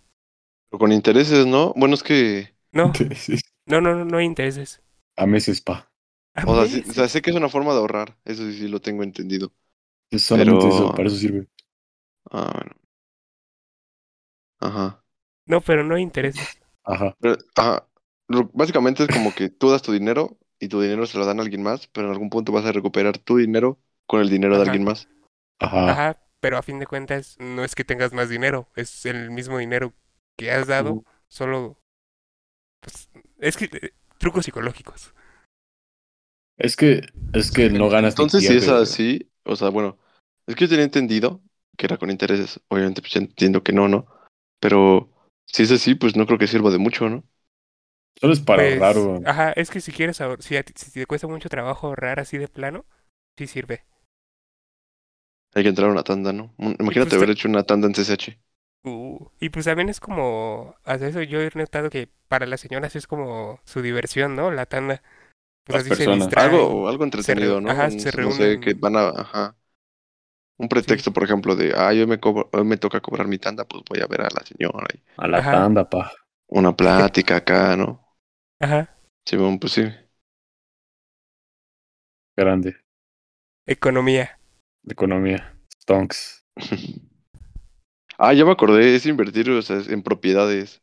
[0.71, 1.73] Pero con intereses, ¿no?
[1.77, 2.55] Bueno, es que.
[2.73, 3.01] No,
[3.67, 4.83] no, no, no, no hay intereses.
[5.17, 5.91] A meses, pa.
[6.35, 8.17] A O sea, sí- o sea, sé que es una forma de ahorrar.
[8.25, 9.53] Eso sí, sí lo tengo entendido.
[10.11, 11.49] Es solamente Pero- eso, para eso sirve.
[12.31, 12.73] Ah, bueno.
[14.61, 15.03] Ajá.
[15.47, 16.59] No, pero no hay intereses.
[16.85, 17.17] Ajá.
[17.21, 17.89] Pero, ajá.
[18.29, 21.39] Lo- Básicamente es como que tú das tu dinero y tu dinero se lo dan
[21.39, 24.57] a alguien más, pero en algún punto vas a recuperar tu dinero con el dinero
[24.57, 25.09] de alguien más.
[25.59, 25.91] Ajá.
[25.91, 29.59] Ajá, pero a fin de cuentas no es que tengas más dinero, es el mismo
[29.59, 29.93] dinero
[30.37, 31.79] que has dado, solo
[32.81, 35.13] pues, es que trucos psicológicos.
[36.57, 37.03] Es que,
[37.33, 39.99] es que no ganas Entonces, si es así, o sea, bueno,
[40.47, 41.43] es que yo tenía entendido
[41.77, 42.61] que era con intereses.
[42.69, 44.07] Obviamente, pues ya entiendo que no, ¿no?
[44.61, 45.11] Pero
[45.47, 47.25] si es así, pues no creo que sirva de mucho, ¿no?
[48.21, 49.25] Solo es para Pues, ahorrar, güey.
[49.25, 52.21] Ajá, es que si quieres ahor- si, a ti- si te cuesta mucho trabajo ahorrar
[52.21, 52.87] así de plano,
[53.37, 53.85] sí sirve.
[55.55, 56.55] Hay que entrar a una tanda, ¿no?
[56.79, 58.39] Imagínate pues, haber hecho una tanda en CSH.
[58.87, 62.95] Uh, y pues también es como, hasta eso yo he notado que para las señoras
[62.97, 64.51] es como su diversión, ¿no?
[64.53, 65.03] La tanda.
[65.65, 66.33] Pues Las así se personas.
[66.49, 66.81] distraen.
[66.81, 67.73] Algo, algo entretenido, re- ¿no?
[67.73, 68.83] ajá, Un- se No sé, que reúnen.
[68.83, 69.09] van a...
[69.11, 69.57] Ajá.
[70.59, 73.65] Un pretexto, por ejemplo, de, ah, hoy me, cobro- hoy me toca cobrar mi tanda,
[73.67, 74.87] pues voy a ver a la señora.
[74.95, 75.57] y A la Ajá.
[75.57, 76.11] tanda, pa.
[76.49, 78.07] una plática acá, ¿no?
[78.61, 78.89] Ajá,
[79.27, 79.83] Sí, bueno, pues sí.
[82.37, 82.77] Grande.
[83.67, 84.39] economía.
[84.89, 85.55] Economía.
[85.83, 86.43] Stonks.
[88.19, 90.83] ah, ya me acordé, es invertir o sea, en propiedades.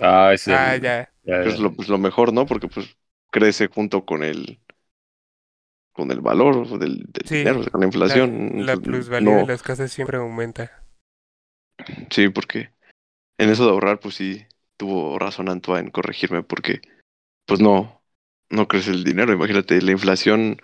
[0.00, 0.54] Ah, ese.
[0.54, 1.12] Ah, ya.
[1.24, 1.62] ya, Es ya.
[1.62, 2.46] lo, pues, lo mejor, ¿no?
[2.46, 2.96] Porque pues
[3.30, 4.58] crece junto con el
[5.92, 8.66] con el valor del, del Sí, dinero, con la La, inflación.
[8.66, 10.82] la plusvalía no, de las casas siempre aumenta.
[12.10, 12.70] Sí, porque
[13.38, 14.46] en eso de ahorrar, pues sí,
[14.76, 16.80] tuvo razón Antoine en corregirme, porque
[17.46, 18.02] pues no,
[18.50, 19.32] no crece el dinero.
[19.32, 20.58] Imagínate, la inflación,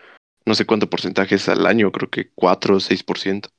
[0.46, 3.50] no sé cuánto porcentaje es al año, creo que 4 o 6%.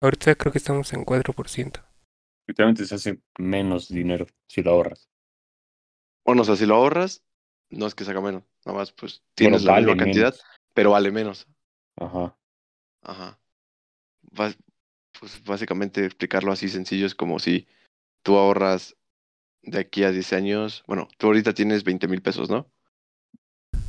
[0.00, 1.82] Ahorita creo que estamos en 4%.
[2.46, 5.08] Literalmente se hace menos dinero si lo ahorras.
[6.24, 7.22] Bueno, o sea, si lo ahorras,
[7.70, 10.44] no es que se haga menos, nada más pues tienes Bueno, la misma cantidad, menos.
[10.74, 11.46] pero vale menos.
[11.96, 12.36] Ajá.
[13.02, 13.38] Ajá.
[14.34, 14.56] Pues
[15.44, 17.66] básicamente explicarlo así sencillo es como si
[18.22, 18.96] tú ahorras
[19.62, 22.70] de aquí a 10 años, bueno, tú ahorita tienes 20 mil pesos, ¿no?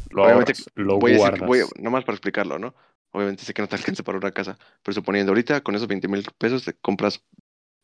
[0.09, 1.47] Lo Obviamente, ahorras, lo voy a decir que guardas.
[1.47, 2.73] voy a, nomás para explicarlo, ¿no?
[3.11, 6.07] Obviamente sé que no te alcanza para una casa, pero suponiendo ahorita con esos 20
[6.07, 7.23] mil pesos te compras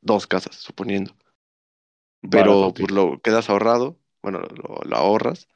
[0.02, 1.16] dos casas, suponiendo.
[2.30, 5.48] Pero Barato, pues lo quedas ahorrado, bueno, lo, lo ahorras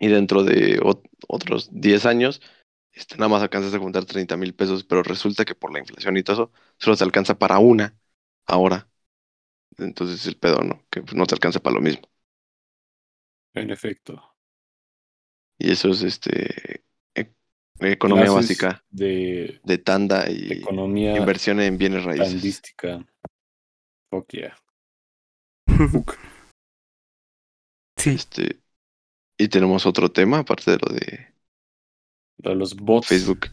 [0.00, 2.40] y dentro de ot- otros 10 años
[2.92, 6.16] este, nada más alcanzas a juntar 30 mil pesos, pero resulta que por la inflación
[6.16, 7.96] y todo eso solo te alcanza para una
[8.46, 8.88] ahora.
[9.78, 10.84] Entonces el pedo, ¿no?
[10.90, 12.02] Que pues, no te alcanza para lo mismo.
[13.52, 14.34] En efecto.
[15.58, 16.84] Y eso es este
[17.80, 22.30] economía Clases básica De de tanda y economía inversión en bienes raíces.
[22.30, 23.06] tandística.
[24.10, 24.56] Fuck yeah.
[27.96, 28.60] sí, Este,
[29.38, 31.34] y tenemos otro tema, aparte de lo de
[32.38, 33.06] Lo de los bots.
[33.08, 33.46] Facebook.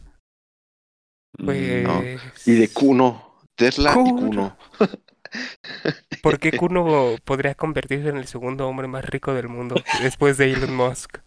[1.38, 1.82] Pues...
[1.84, 2.02] no.
[2.46, 3.36] Y de Q, no.
[3.54, 4.16] Tesla y Kuno.
[4.16, 4.58] Kuno.
[6.22, 10.52] ¿Por qué Kuno podría convertirse en el segundo hombre más rico del mundo después de
[10.52, 11.18] Elon Musk?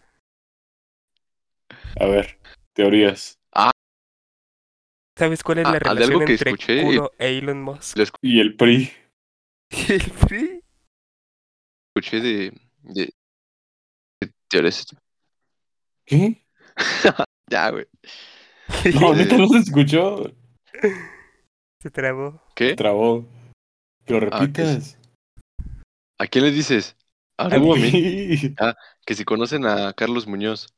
[1.98, 2.38] A ver,
[2.84, 3.36] teorías.
[5.18, 7.98] ¿Sabes cuál es Ah, la de algo relación que entre escuché y- e Elon Musk?
[8.22, 8.90] Y el PRI.
[9.88, 10.64] ¿El PRI?
[11.94, 12.52] escuché de,
[12.84, 13.10] de,
[14.22, 14.86] de teorías.
[16.06, 16.46] ¿Qué?
[17.50, 17.86] Ya, güey.
[18.94, 20.32] No, neta no se escuchó.
[21.82, 22.40] Se trabó.
[22.54, 22.74] ¿Qué?
[22.76, 23.28] Trabó.
[24.06, 24.96] Que lo Ah, repitas.
[26.18, 26.96] ¿A quién le dices?
[27.36, 27.90] ¿A A a mí?
[27.92, 28.54] mí.
[29.04, 30.72] Que si conocen a Carlos Muñoz.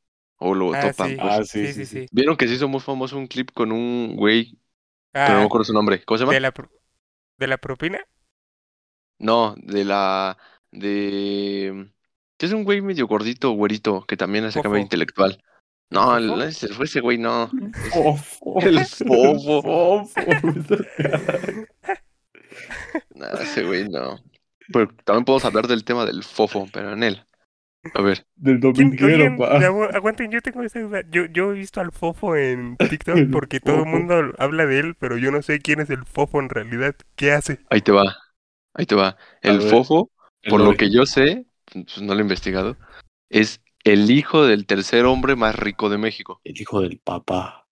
[0.45, 1.11] O lo Ah, topan.
[1.11, 1.17] sí.
[1.21, 1.33] pues.
[1.33, 2.07] Ah, sí, Sí, sí, sí.
[2.11, 4.59] Vieron que se hizo muy famoso un clip con un güey,
[5.13, 6.03] pero no Ah, me acuerdo su nombre.
[6.05, 6.33] ¿Cómo se llama?
[6.35, 6.71] ¿de la, pro-
[7.39, 8.01] ¿de la propina?
[9.19, 10.37] No, de la.
[10.73, 11.91] de.
[12.37, 15.43] que es un güey medio gordito, güerito, que también hace cambio intelectual.
[15.91, 17.51] No, ¿El fue ese güey, no.
[17.93, 18.61] Fofo.
[18.63, 19.63] El fofo.
[19.63, 20.11] Fofo.
[23.15, 24.19] No, ese güey no.
[24.73, 27.25] Pero también podemos hablar del tema del fofo, pero en él.
[27.95, 29.59] A ver, Del ¿Quién- dominguero, pa.
[29.59, 31.03] agu- aguanten, yo tengo esa duda.
[31.11, 34.95] Yo, yo he visto al Fofo en TikTok porque todo el mundo habla de él,
[34.95, 36.95] pero yo no sé quién es el Fofo en realidad.
[37.17, 37.61] ¿Qué hace?
[37.71, 38.17] ahí te va.
[38.75, 39.17] Ahí te va.
[39.43, 39.69] El ver.
[39.69, 40.11] fofo,
[40.43, 42.77] El por lo que yo sé, pues no lo he investigado,
[43.29, 46.41] es el hijo del tercer hombre más rico de México.
[46.45, 47.67] El hijo del papá.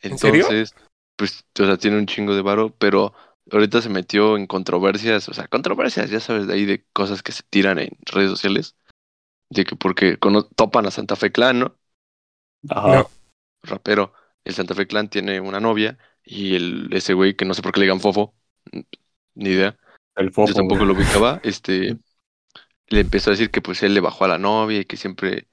[0.00, 0.46] ¿En serio?
[0.46, 0.74] Entonces,
[1.16, 3.12] pues, o sea, tiene un chingo de varo, pero
[3.50, 7.32] ahorita se metió en controversias, o sea, controversias, ya sabes, de ahí de cosas que
[7.32, 8.76] se tiran en redes sociales.
[9.52, 11.76] De que porque cono- topan a Santa Fe Clan, ¿no?
[12.70, 12.94] Ajá.
[12.94, 13.10] No.
[13.62, 14.14] Rapero.
[14.44, 17.72] El Santa Fe Clan tiene una novia y el, ese güey que no sé por
[17.72, 18.34] qué le digan fofo,
[19.34, 19.76] ni idea.
[20.16, 20.48] El fofo.
[20.48, 21.98] Yo tampoco lo ubicaba, este,
[22.88, 25.48] le empezó a decir que pues él le bajó a la novia y que siempre,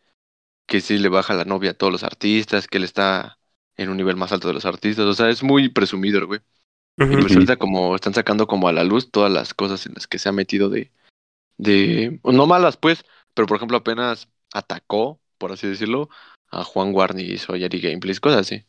[0.65, 3.37] que sí le baja la novia a todos los artistas, que él está
[3.75, 6.39] en un nivel más alto de los artistas, o sea, es muy presumido el güey.
[6.97, 10.05] Y pues ahorita como están sacando como a la luz todas las cosas en las
[10.05, 10.91] que se ha metido de,
[11.57, 13.05] de, no malas pues,
[13.39, 16.09] pero por ejemplo apenas atacó, por así decirlo,
[16.51, 18.65] a Juan Guarniz o a Yari Gameplays, cosas así.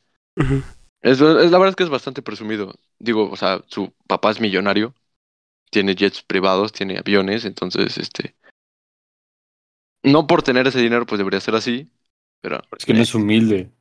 [1.02, 2.72] Es, es- la verdad es que es bastante presumido.
[3.00, 4.94] Digo, o sea, su papá es millonario,
[5.72, 8.37] tiene jets privados, tiene aviones, entonces, este,
[10.04, 11.90] no por tener ese dinero, pues debería ser así,
[12.40, 13.72] pero, Es que no es humilde.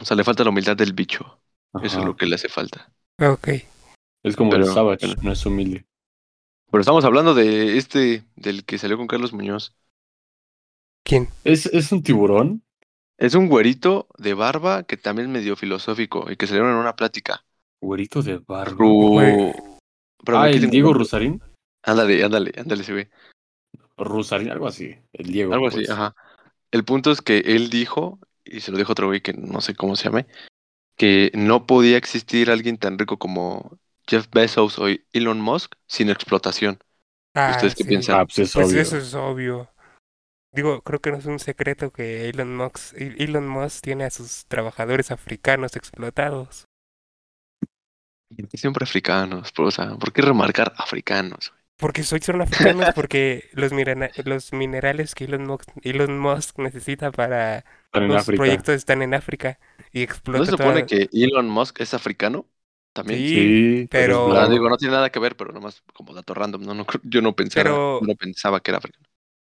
[0.00, 1.38] o sea, le falta la humildad del bicho.
[1.82, 2.90] Eso es lo que le hace falta.
[3.20, 3.48] Ok.
[4.22, 5.84] Es como Pero- el Savage, no es humilde.
[6.70, 9.74] Pero estamos hablando de este, del que salió con Carlos Muñoz.
[11.04, 11.28] ¿Quién?
[11.44, 12.62] ¿Es, es un tiburón?
[13.16, 16.94] Es un güerito de barba que también es medio filosófico y que salieron en una
[16.96, 17.44] plática.
[17.80, 18.72] Güerito de barba.
[18.76, 19.52] Ru- Güey.
[20.24, 21.40] Pero ah, el tengo- Diego Rusarín.
[21.82, 23.08] Ándale, ándale, ándale ese güey.
[23.96, 24.94] Rusarín, algo así.
[25.12, 25.52] El Diego.
[25.52, 25.90] Algo así, pues.
[25.90, 26.14] ajá.
[26.70, 29.74] El punto es que él dijo, y se lo dijo otro güey que no sé
[29.74, 30.26] cómo se llame,
[30.96, 36.78] que no podía existir alguien tan rico como Jeff Bezos o Elon Musk sin explotación.
[37.34, 37.88] Ah, ¿Ustedes qué sí.
[37.88, 38.20] piensan?
[38.20, 38.80] Ah, pues es Pues obvio.
[38.82, 39.68] eso es obvio.
[40.52, 44.46] Digo, creo que no es un secreto que Elon Musk, Elon Musk tiene a sus
[44.46, 46.64] trabajadores africanos explotados.
[48.36, 51.52] ¿Por qué Siempre africanos, pues, o sea, ¿por qué remarcar africanos?
[51.76, 53.72] Porque soy son africanos porque los,
[54.24, 58.36] los minerales que Elon Musk, Elon Musk necesita para Están los África.
[58.38, 59.58] proyectos están en África
[59.92, 62.46] y ¿No explota se supone toda- que Elon Musk es africano?
[62.94, 63.20] También.
[63.20, 63.34] Sí,
[63.82, 64.50] Sí, pero- blanco.
[64.52, 66.62] digo, no tiene nada que ver, pero nomás como dato random.
[66.62, 69.07] No, no, yo no pensaba, Pero- no pensaba que era africano.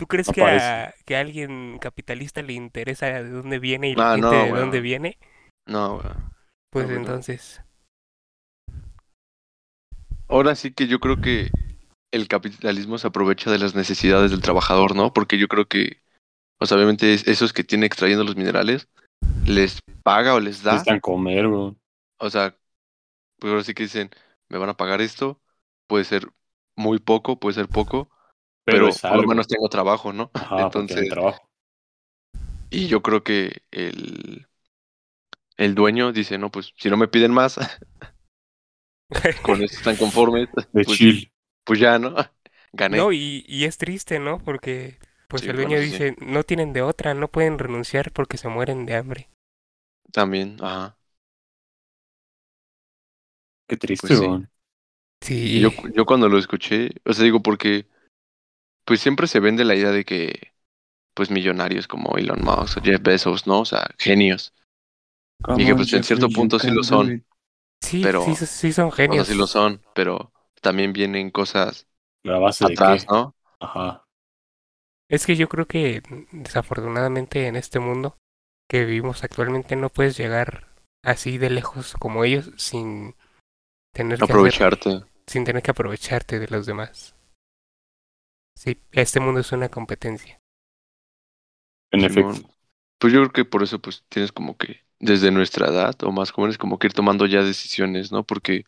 [0.01, 3.95] ¿Tú crees No que a, que a alguien capitalista le interesa de dónde viene y
[3.95, 5.19] la gente no, de dónde viene?
[5.67, 6.15] No, güey.
[6.73, 6.97] Pues no.
[6.97, 7.61] entonces,
[10.29, 11.51] Ahora sí que yo creo que
[12.13, 15.13] el capitalismo se aprovecha de las necesidades del trabajador, ¿no?
[15.13, 16.01] Porque yo creo que,
[16.59, 18.89] o sea, obviamente es- esos que tienen extrayendo los minerales,
[19.47, 20.73] les paga o les da.
[20.73, 21.77] Necesitan comer, bro.
[22.19, 22.57] O sea,
[23.39, 24.11] pues ahora sí que dicen,
[24.49, 25.41] me van a pagar esto,
[25.87, 26.29] puede ser
[26.77, 28.11] muy poco, puede ser poco,
[28.65, 30.31] pero, es por lo menos tengo trabajo, ¿no?
[30.35, 31.49] Ajá, Entonces, trabajo.
[32.71, 34.47] y yo creo que el,
[35.57, 37.57] el dueño dice, no, pues si no me piden más,
[39.43, 41.33] con esto están conformes, De pues, chill.
[41.65, 42.15] pues ya, ¿no?
[42.73, 43.09] Gané.
[43.09, 44.39] no, y, y es triste, ¿no?
[44.39, 48.13] Porque pues Sí, el bueno, dueño sí, dice, no tienen de otra, no pueden renunciar
[48.13, 49.29] porque se mueren de hambre.
[50.13, 50.97] También, ajá.
[53.67, 54.29] Qué triste, pues sí.
[55.23, 57.89] Sí, Y yo, yo cuando lo escuché, o sea, digo, porque
[58.91, 60.53] pues siempre se vende la idea de que
[61.15, 63.61] pues millonarios como Elon Musk o Jeff Bezos, ¿no?
[63.61, 64.53] O sea, genios.
[65.57, 67.25] Y que, pues, en cierto punto sí lo son.
[67.81, 69.29] sí, pero- sí, sí son O sea, genios.
[69.29, 71.87] sí lo son, pero también vienen cosas
[72.25, 73.07] La base de atrás.
[73.09, 73.37] ¿no?
[73.61, 74.03] Ajá.
[75.09, 78.17] Es que yo creo que desafortunadamente en este mundo
[78.69, 80.67] que vivimos actualmente no puedes llegar
[81.05, 83.15] así de lejos como ellos sin
[83.95, 85.05] Tener que Aprovecharte.
[85.29, 87.15] sin tener que aprovecharte de los demás.
[88.61, 90.39] Sí, este mundo es una competencia.
[91.93, 92.35] En Simón.
[92.35, 92.55] efecto.
[92.99, 96.31] Pues yo creo que por eso pues tienes como que desde nuestra edad o más
[96.31, 98.23] jóvenes como que ir tomando ya decisiones, ¿no?
[98.23, 98.65] Porque,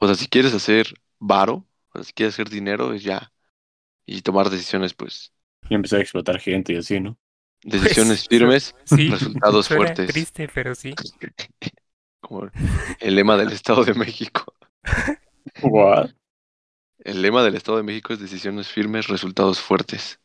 [0.00, 3.32] o sea, si quieres hacer varo, o sea, si quieres hacer dinero, es ya.
[4.04, 5.32] Y tomar decisiones, pues,
[5.68, 7.16] Y empezar a explotar gente y así, ¿no?
[7.62, 10.10] decisiones Pues, firmes, Sí, resultados suena fuertes.
[10.12, 10.94] triste, pero sí.
[12.20, 12.50] Como
[13.00, 14.54] el lema del Estado de México.
[15.62, 16.10] What?
[17.04, 20.18] El lema del Estado de México es decisiones firmes, resultados fuertes.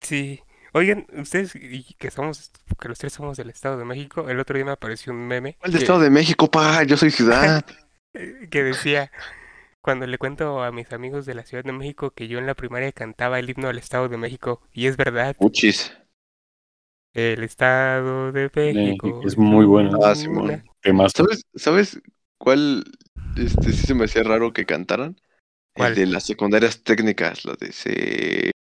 [0.00, 0.40] Sí.
[0.74, 4.56] Oigan, ustedes y que somos, que los tres somos del Estado de México, el otro
[4.56, 6.82] día me apareció un meme ¿Cuál de que, Estado de México, pa?
[6.84, 7.64] Yo soy ciudad.
[8.14, 9.10] eh, que decía,
[9.82, 12.54] cuando le cuento a mis amigos de la Ciudad de México que yo en la
[12.54, 15.92] primaria cantaba el himno del Estado de México, y es verdad, Uchis.
[17.14, 19.98] el Estado de México México es muy bueno.
[20.02, 20.64] Ah, una- Simón.
[20.80, 21.12] Temas.
[21.14, 22.00] ¿Sabes, ¿Sabes
[22.38, 22.84] cuál
[23.36, 25.16] este, sí se me hacía raro que cantaran?
[25.74, 25.92] ¿Cuál?
[25.92, 27.72] El de las secundarias técnicas, la de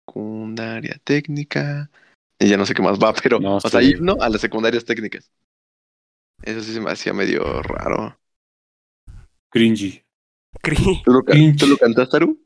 [0.07, 1.89] secundaria técnica.
[2.39, 3.83] Y ya no sé qué más va, pero, No o sea, sé.
[3.83, 5.31] himno a las secundarias técnicas.
[6.41, 8.19] Eso sí se me hacía medio raro.
[9.51, 10.03] Cringy.
[10.63, 11.23] Cri- ¿Tú lo.
[11.57, 12.39] ¿tú lo cantaste, Aru?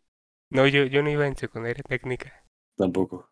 [0.52, 2.46] No, yo, yo no iba en secundaria técnica.
[2.80, 3.30] Tampoco.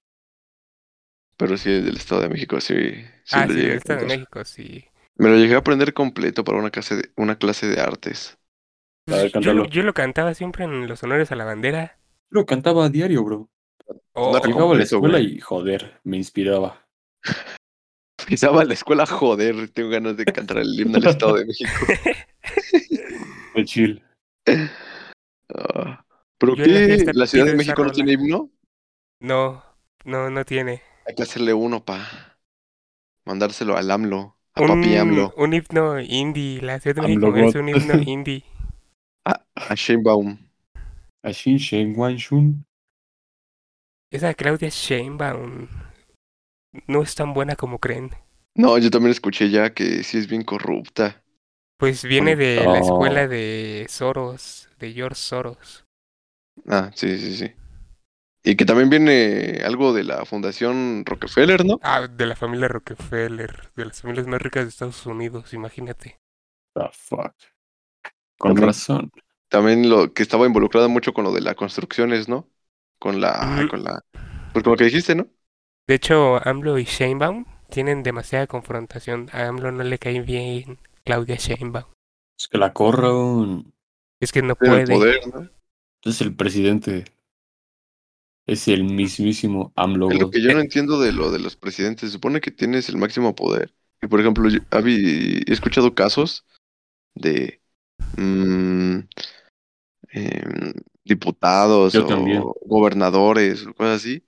[1.38, 2.76] Pero sí, del Estado de México, sí.
[3.24, 4.06] sí ah, lo sí, del Estado de.
[4.06, 4.86] México, sí.
[5.18, 8.39] Me lo llegué a aprender completo para una clase de, una clase de artes.
[9.12, 11.98] A ver, Pues, yo, yo lo cantaba siempre en los honores a la bandera.
[12.30, 13.50] Lo cantaba a diario, bro.
[14.14, 16.86] Oh, No era Llegaba a la escuela y, joder, me inspiraba.
[18.28, 21.72] Pisaba a la escuela, joder, tengo ganas de cantar el himno del Estado de México.
[23.54, 24.04] Fue chill.
[25.56, 26.06] Ah,
[26.38, 27.06] ¿Pero Yo qué?
[27.14, 28.50] ¿La Ciudad de México no tiene himno?
[29.20, 29.64] no,
[30.06, 30.82] no, no tiene.
[31.08, 32.38] Hay que hacerle uno, pa.
[33.26, 36.62] Mandárselo al AMLO, a papi Un, AMLO, un himno indie.
[36.62, 37.62] La Ciudad de AMLO México God.
[37.64, 38.44] un himno indie.
[39.70, 40.38] A, a Sheinbaum.
[41.96, 42.66] Wan Shun.
[44.12, 45.68] Esa Claudia Sheinbaum
[46.88, 48.12] no es tan buena como creen.
[48.56, 51.24] No, yo también escuché ya que sí es bien corrupta.
[51.78, 55.86] Pues viene de la escuela de Soros, de George Soros.
[56.68, 57.54] Ah, sí, sí, sí.
[58.44, 61.80] Y que también viene algo de la Fundación Rockefeller, ¿no?
[61.84, 66.18] Ah, de la familia Rockefeller, de las familias más ricas de Estados Unidos, imagínate.
[66.76, 67.34] The fuck.
[68.38, 69.12] Con También- razón.
[69.50, 72.50] También lo que estaba involucrada mucho con lo de las construcciones, ¿no?
[73.00, 73.68] Con la, Ujú.
[73.70, 74.02] con la,
[74.54, 75.28] pues con lo que dijiste, ¿no?
[75.88, 79.30] De hecho, AMLO y Sheinbaum tienen demasiada confrontación.
[79.34, 81.84] A AMLO no le cae bien Claudia Sheinbaum.
[82.38, 83.72] Es que la corran.
[84.22, 84.86] Es que no Tiene puede.
[84.86, 85.50] poder, ¿no?
[86.04, 87.06] Es el presidente.
[88.46, 90.10] Es el mismísimo AMLO.
[90.10, 92.10] Es lo que yo no entiendo de lo de los presidentes.
[92.10, 93.74] Se supone que tienes el máximo poder.
[94.02, 96.46] Y por ejemplo, yo he escuchado casos
[97.16, 97.62] de
[98.18, 99.00] mm,
[100.12, 102.44] em, diputados Yo o también.
[102.66, 104.24] gobernadores o cosas así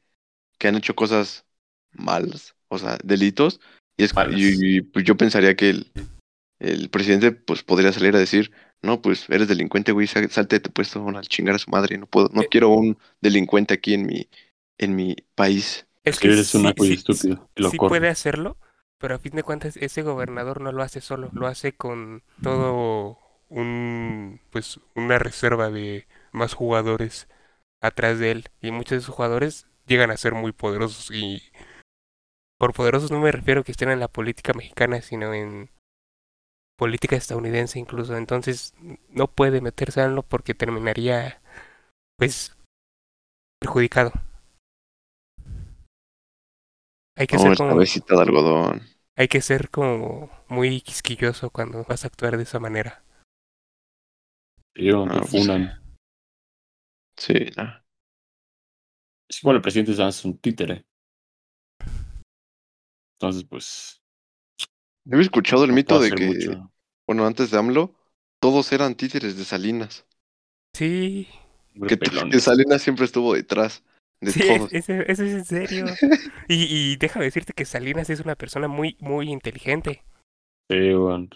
[0.58, 1.46] que han hecho cosas
[1.91, 3.60] malas, o sea, delitos.
[3.98, 5.91] Y, es, y, y, pues yo pensaría que el,
[6.60, 10.60] el presidente pues podría salir a decir, no, pues eres delincuente, güey, sal- salte de
[10.62, 11.98] tu puesto a chingar a su madre.
[11.98, 12.48] No puedo, no Eh.
[12.50, 14.28] quiero un delincuente aquí en mi,
[14.78, 15.88] en mi país.
[16.04, 17.50] Es Que eres un sí- estúpido.
[17.56, 18.58] lo sí puede hacerlo,
[18.98, 23.17] pero a fin de cuentas ese gobernador no lo hace solo, lo hace con todo
[23.52, 27.28] un pues una reserva de más jugadores
[27.82, 31.42] atrás de él y muchos de esos jugadores llegan a ser muy poderosos y
[32.58, 35.70] por poderosos no me refiero que estén en la política mexicana, sino en
[36.78, 38.16] política estadounidense incluso.
[38.16, 38.74] Entonces
[39.10, 41.42] no puede meterse a lo porque terminaría
[42.18, 42.56] pues
[43.60, 44.12] perjudicado.
[47.18, 48.82] Hay que ser como cabecita de algodón.
[49.18, 53.04] hay que ser como muy quisquilloso cuando vas a actuar de esa manera.
[54.76, 55.82] Ah, te pues, funan.
[57.18, 57.82] Sí, no.
[59.30, 60.86] Es igual el presidente es un títere.
[63.20, 64.02] Entonces, pues.
[65.06, 66.72] Yo había escuchado el no mito de que, mucho.
[67.08, 67.96] bueno, antes de AMLO,
[68.40, 70.06] todos eran títeres de Salinas.
[70.74, 71.28] Sí,
[71.88, 73.84] Que, Salinas siempre estuvo detrás
[74.22, 74.72] de sí, todos.
[74.74, 75.86] eso, eso es en serio.
[76.48, 80.04] Y, y déjame decirte que Salinas es una persona muy, muy inteligente.
[80.69, 81.30] Sí, weón.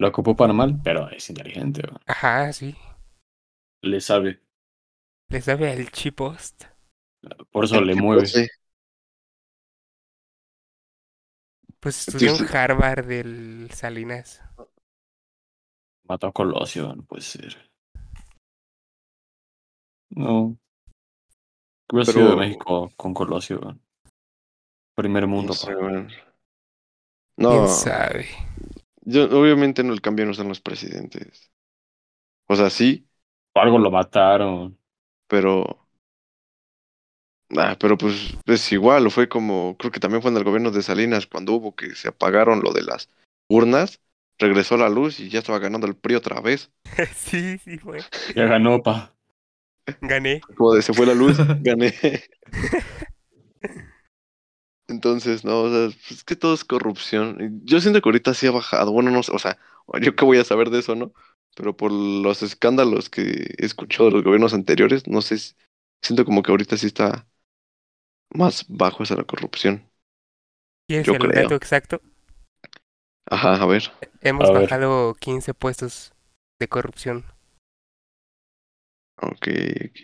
[0.00, 1.82] Lo ocupó para mal, pero es inteligente.
[2.06, 2.74] Ajá, sí.
[3.82, 4.40] Le sabe.
[5.30, 6.64] Le sabe al chipost.
[7.52, 8.26] Por eso le mueve.
[8.26, 8.46] Sí.
[11.78, 14.40] Pues estudió en Harvard del Salinas.
[16.04, 17.56] Mató a Colosio, no puede ser.
[20.10, 20.56] No.
[21.88, 23.60] ¿Qué hubiera sido de México con Colosio?
[24.94, 26.08] Primer mundo, No sé, weón.
[27.36, 28.26] ¿Quién No, sabe?
[29.10, 31.50] Yo, obviamente no el cambio no son los presidentes.
[32.48, 33.08] O sea, sí,
[33.52, 34.76] Por algo lo mataron.
[35.26, 35.86] pero.
[37.56, 40.82] Ah, pero pues es igual, fue como, creo que también fue en el gobierno de
[40.82, 43.08] Salinas cuando hubo que se apagaron lo de las
[43.48, 44.00] urnas,
[44.38, 46.70] regresó la luz y ya estaba ganando el PRI otra vez.
[47.14, 48.06] sí, sí fue.
[48.34, 49.14] Ya ganó, pa.
[50.02, 50.46] Gané.
[50.56, 51.94] Como de se fue la luz, gané.
[55.00, 57.60] Entonces, no, o sea, pues, es que todo es corrupción.
[57.64, 58.92] Yo siento que ahorita sí ha bajado.
[58.92, 59.58] Bueno, no sé, o sea,
[60.02, 61.12] yo qué voy a saber de eso, ¿no?
[61.56, 65.54] Pero por los escándalos que he escuchado de los gobiernos anteriores, no sé, si-
[66.02, 67.26] siento como que ahorita sí está
[68.34, 69.88] más bajo esa la corrupción.
[70.86, 71.32] ¿Quieres Yo el creo.
[71.32, 72.02] dato exacto?
[73.26, 73.82] Ajá, a ver.
[74.22, 74.70] Hemos A ver.
[74.70, 76.14] bajado 15 puestos
[76.58, 77.26] de corrupción.
[79.16, 79.46] Ok,
[79.86, 79.96] ok.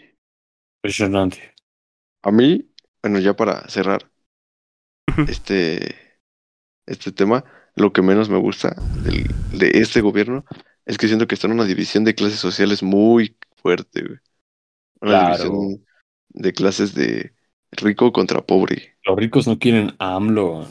[0.79, 1.55] Impresionante.
[2.23, 2.71] A mí,
[3.03, 4.11] bueno, ya para cerrar
[5.29, 6.19] este,
[6.87, 7.45] este tema,
[7.75, 9.27] lo que menos me gusta del-
[9.59, 10.45] de este gobierno
[10.85, 14.19] es que siento que está en una división de clases sociales muy fuerte, güey.
[15.01, 15.45] Una Claro.
[15.45, 15.87] división
[16.29, 17.35] de clases de
[17.73, 18.97] rico contra pobre.
[19.05, 20.67] Los ricos no quieren a AMLO.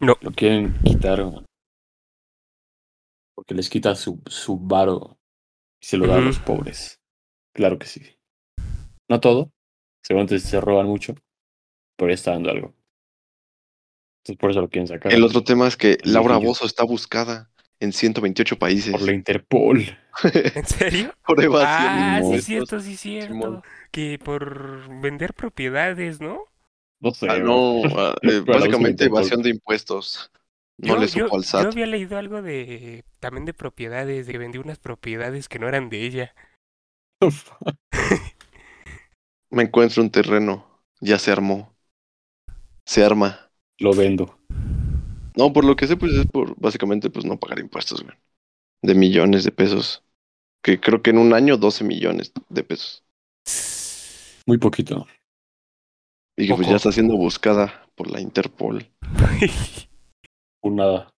[0.00, 0.16] No.
[0.20, 1.24] Lo quieren quitar.
[3.34, 5.18] Porque les quita su, su varo
[5.80, 7.00] y se lo da a los pobres.
[7.52, 8.02] Claro que sí.
[9.08, 9.52] No todo.
[10.02, 11.14] Seguramente se roban mucho.
[11.96, 12.74] Pero ya está dando algo.
[14.28, 15.12] Entonces por eso lo quieren sacar.
[15.12, 16.36] El otro tema es que Laura.
[16.36, 17.50] Bozo está buscada
[17.80, 19.78] en 128 países Por la Interpol.
[20.54, 21.14] ¿En serio?
[21.26, 23.32] por evasión de Ah, sí, cierto, sí, cierto.
[23.32, 23.62] Simón.
[23.90, 26.44] Que por vender propiedades, ¿no?
[27.00, 27.28] No sé.
[27.30, 30.30] Ah, no, ah, eh, básicamente evasión de impuestos.
[30.78, 31.66] No Yo, le yo, supo al yo SAT.
[31.72, 35.88] había leído algo de también de propiedades, de que vendió unas propiedades que no eran
[35.88, 36.34] de ella.
[39.50, 41.74] Me encuentro un terreno, ya se armó.
[42.84, 43.47] Se arma.
[43.78, 44.38] Lo vendo.
[45.36, 48.16] No, por lo que sé, pues es por básicamente pues no pagar impuestos, güey.
[48.82, 50.02] De millones de pesos.
[50.62, 53.04] Que creo que en un año 12 millones de pesos.
[54.46, 55.06] Muy poquito.
[56.36, 58.86] Y que pues ya está siendo buscada por la Interpol.
[60.60, 61.08] Por nada.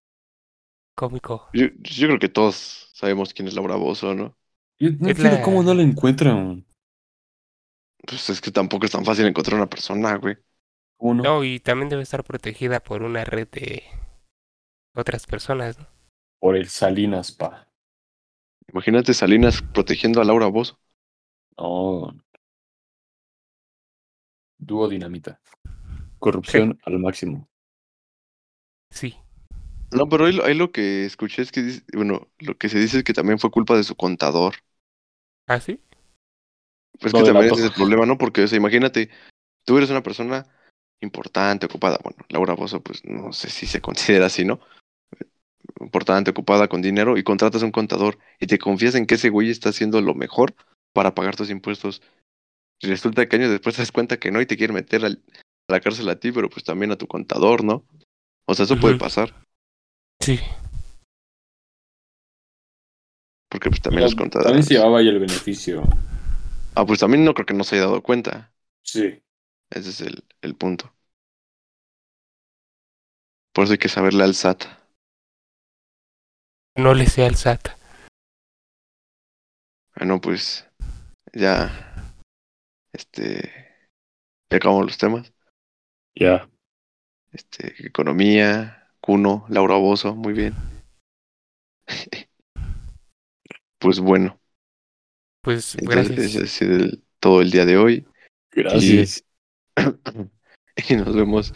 [0.95, 1.49] Cómico.
[1.53, 4.35] Yo, yo creo que todos sabemos quién es Laura Bozo, ¿no?
[4.79, 6.65] Yo no entiendo la- cómo no la encuentran.
[8.05, 10.37] Pues es que tampoco es tan fácil encontrar una persona, güey.
[11.01, 11.23] ¿Cómo no?
[11.23, 13.81] No, y también debe estar protegida por una red de
[14.95, 15.87] otras personas, ¿no?
[16.39, 17.67] Por el Salinas, pa.
[18.71, 20.79] Imagínate Salinas protegiendo a Laura Bozo.
[21.57, 22.13] No.
[24.59, 25.41] Dúo dinamita.
[26.19, 27.49] Corrupción al máximo.
[28.91, 29.17] Sí.
[29.91, 32.77] No, pero ahí, lo- ahí lo que escuché es que, dice- bueno, lo que se
[32.79, 34.55] dice es que también fue culpa de su contador.
[35.47, 35.79] ¿Ah, sí?
[36.99, 38.17] Pues que también es el problema, ¿no?
[38.17, 39.09] Porque, o sea, imagínate,
[39.65, 40.45] tú eres una persona
[41.01, 41.99] importante, ocupada.
[42.03, 44.59] Bueno, Laura Bozo, pues no sé si se considera así, ¿no?
[45.79, 49.29] Importante, ocupada, con dinero, y contratas a un contador y te confías en que ese
[49.29, 50.53] güey está haciendo lo mejor
[50.93, 52.01] para pagar tus impuestos.
[52.79, 55.21] Y resulta que años después te das cuenta que no y te quiere meter al-
[55.67, 57.83] a la cárcel a ti, pero pues también a tu contador, ¿no?
[58.45, 59.33] O sea, eso puede pasar,
[60.19, 60.39] Sí.
[63.49, 64.65] porque pues también los También contadores.
[64.65, 65.83] se llevaba ahí el beneficio.
[66.75, 68.51] Ah, pues también no creo que no se haya dado cuenta.
[68.83, 69.21] Sí.
[69.71, 70.93] Ese es el, el punto.
[73.53, 74.65] Por eso hay que saberle al SAT.
[76.77, 77.69] No le sea al SAT.
[79.95, 80.67] Bueno, pues
[81.33, 82.13] ya,
[82.93, 83.51] este,
[84.49, 85.33] ya acabamos los temas.
[86.15, 86.49] Ya.
[87.31, 90.53] Este, economía, Cuno, Laura Bozo, muy bien.
[93.79, 94.39] pues bueno,
[95.43, 96.35] Pues entonces gracias.
[96.35, 98.07] ese el- todo el día de hoy
[98.51, 99.23] Gracias.
[99.23, 99.30] y
[100.95, 101.53] nos vemos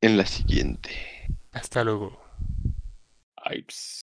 [0.00, 0.90] en la siguiente.
[1.52, 2.20] Hasta luego.
[3.36, 4.02] Ay, ps.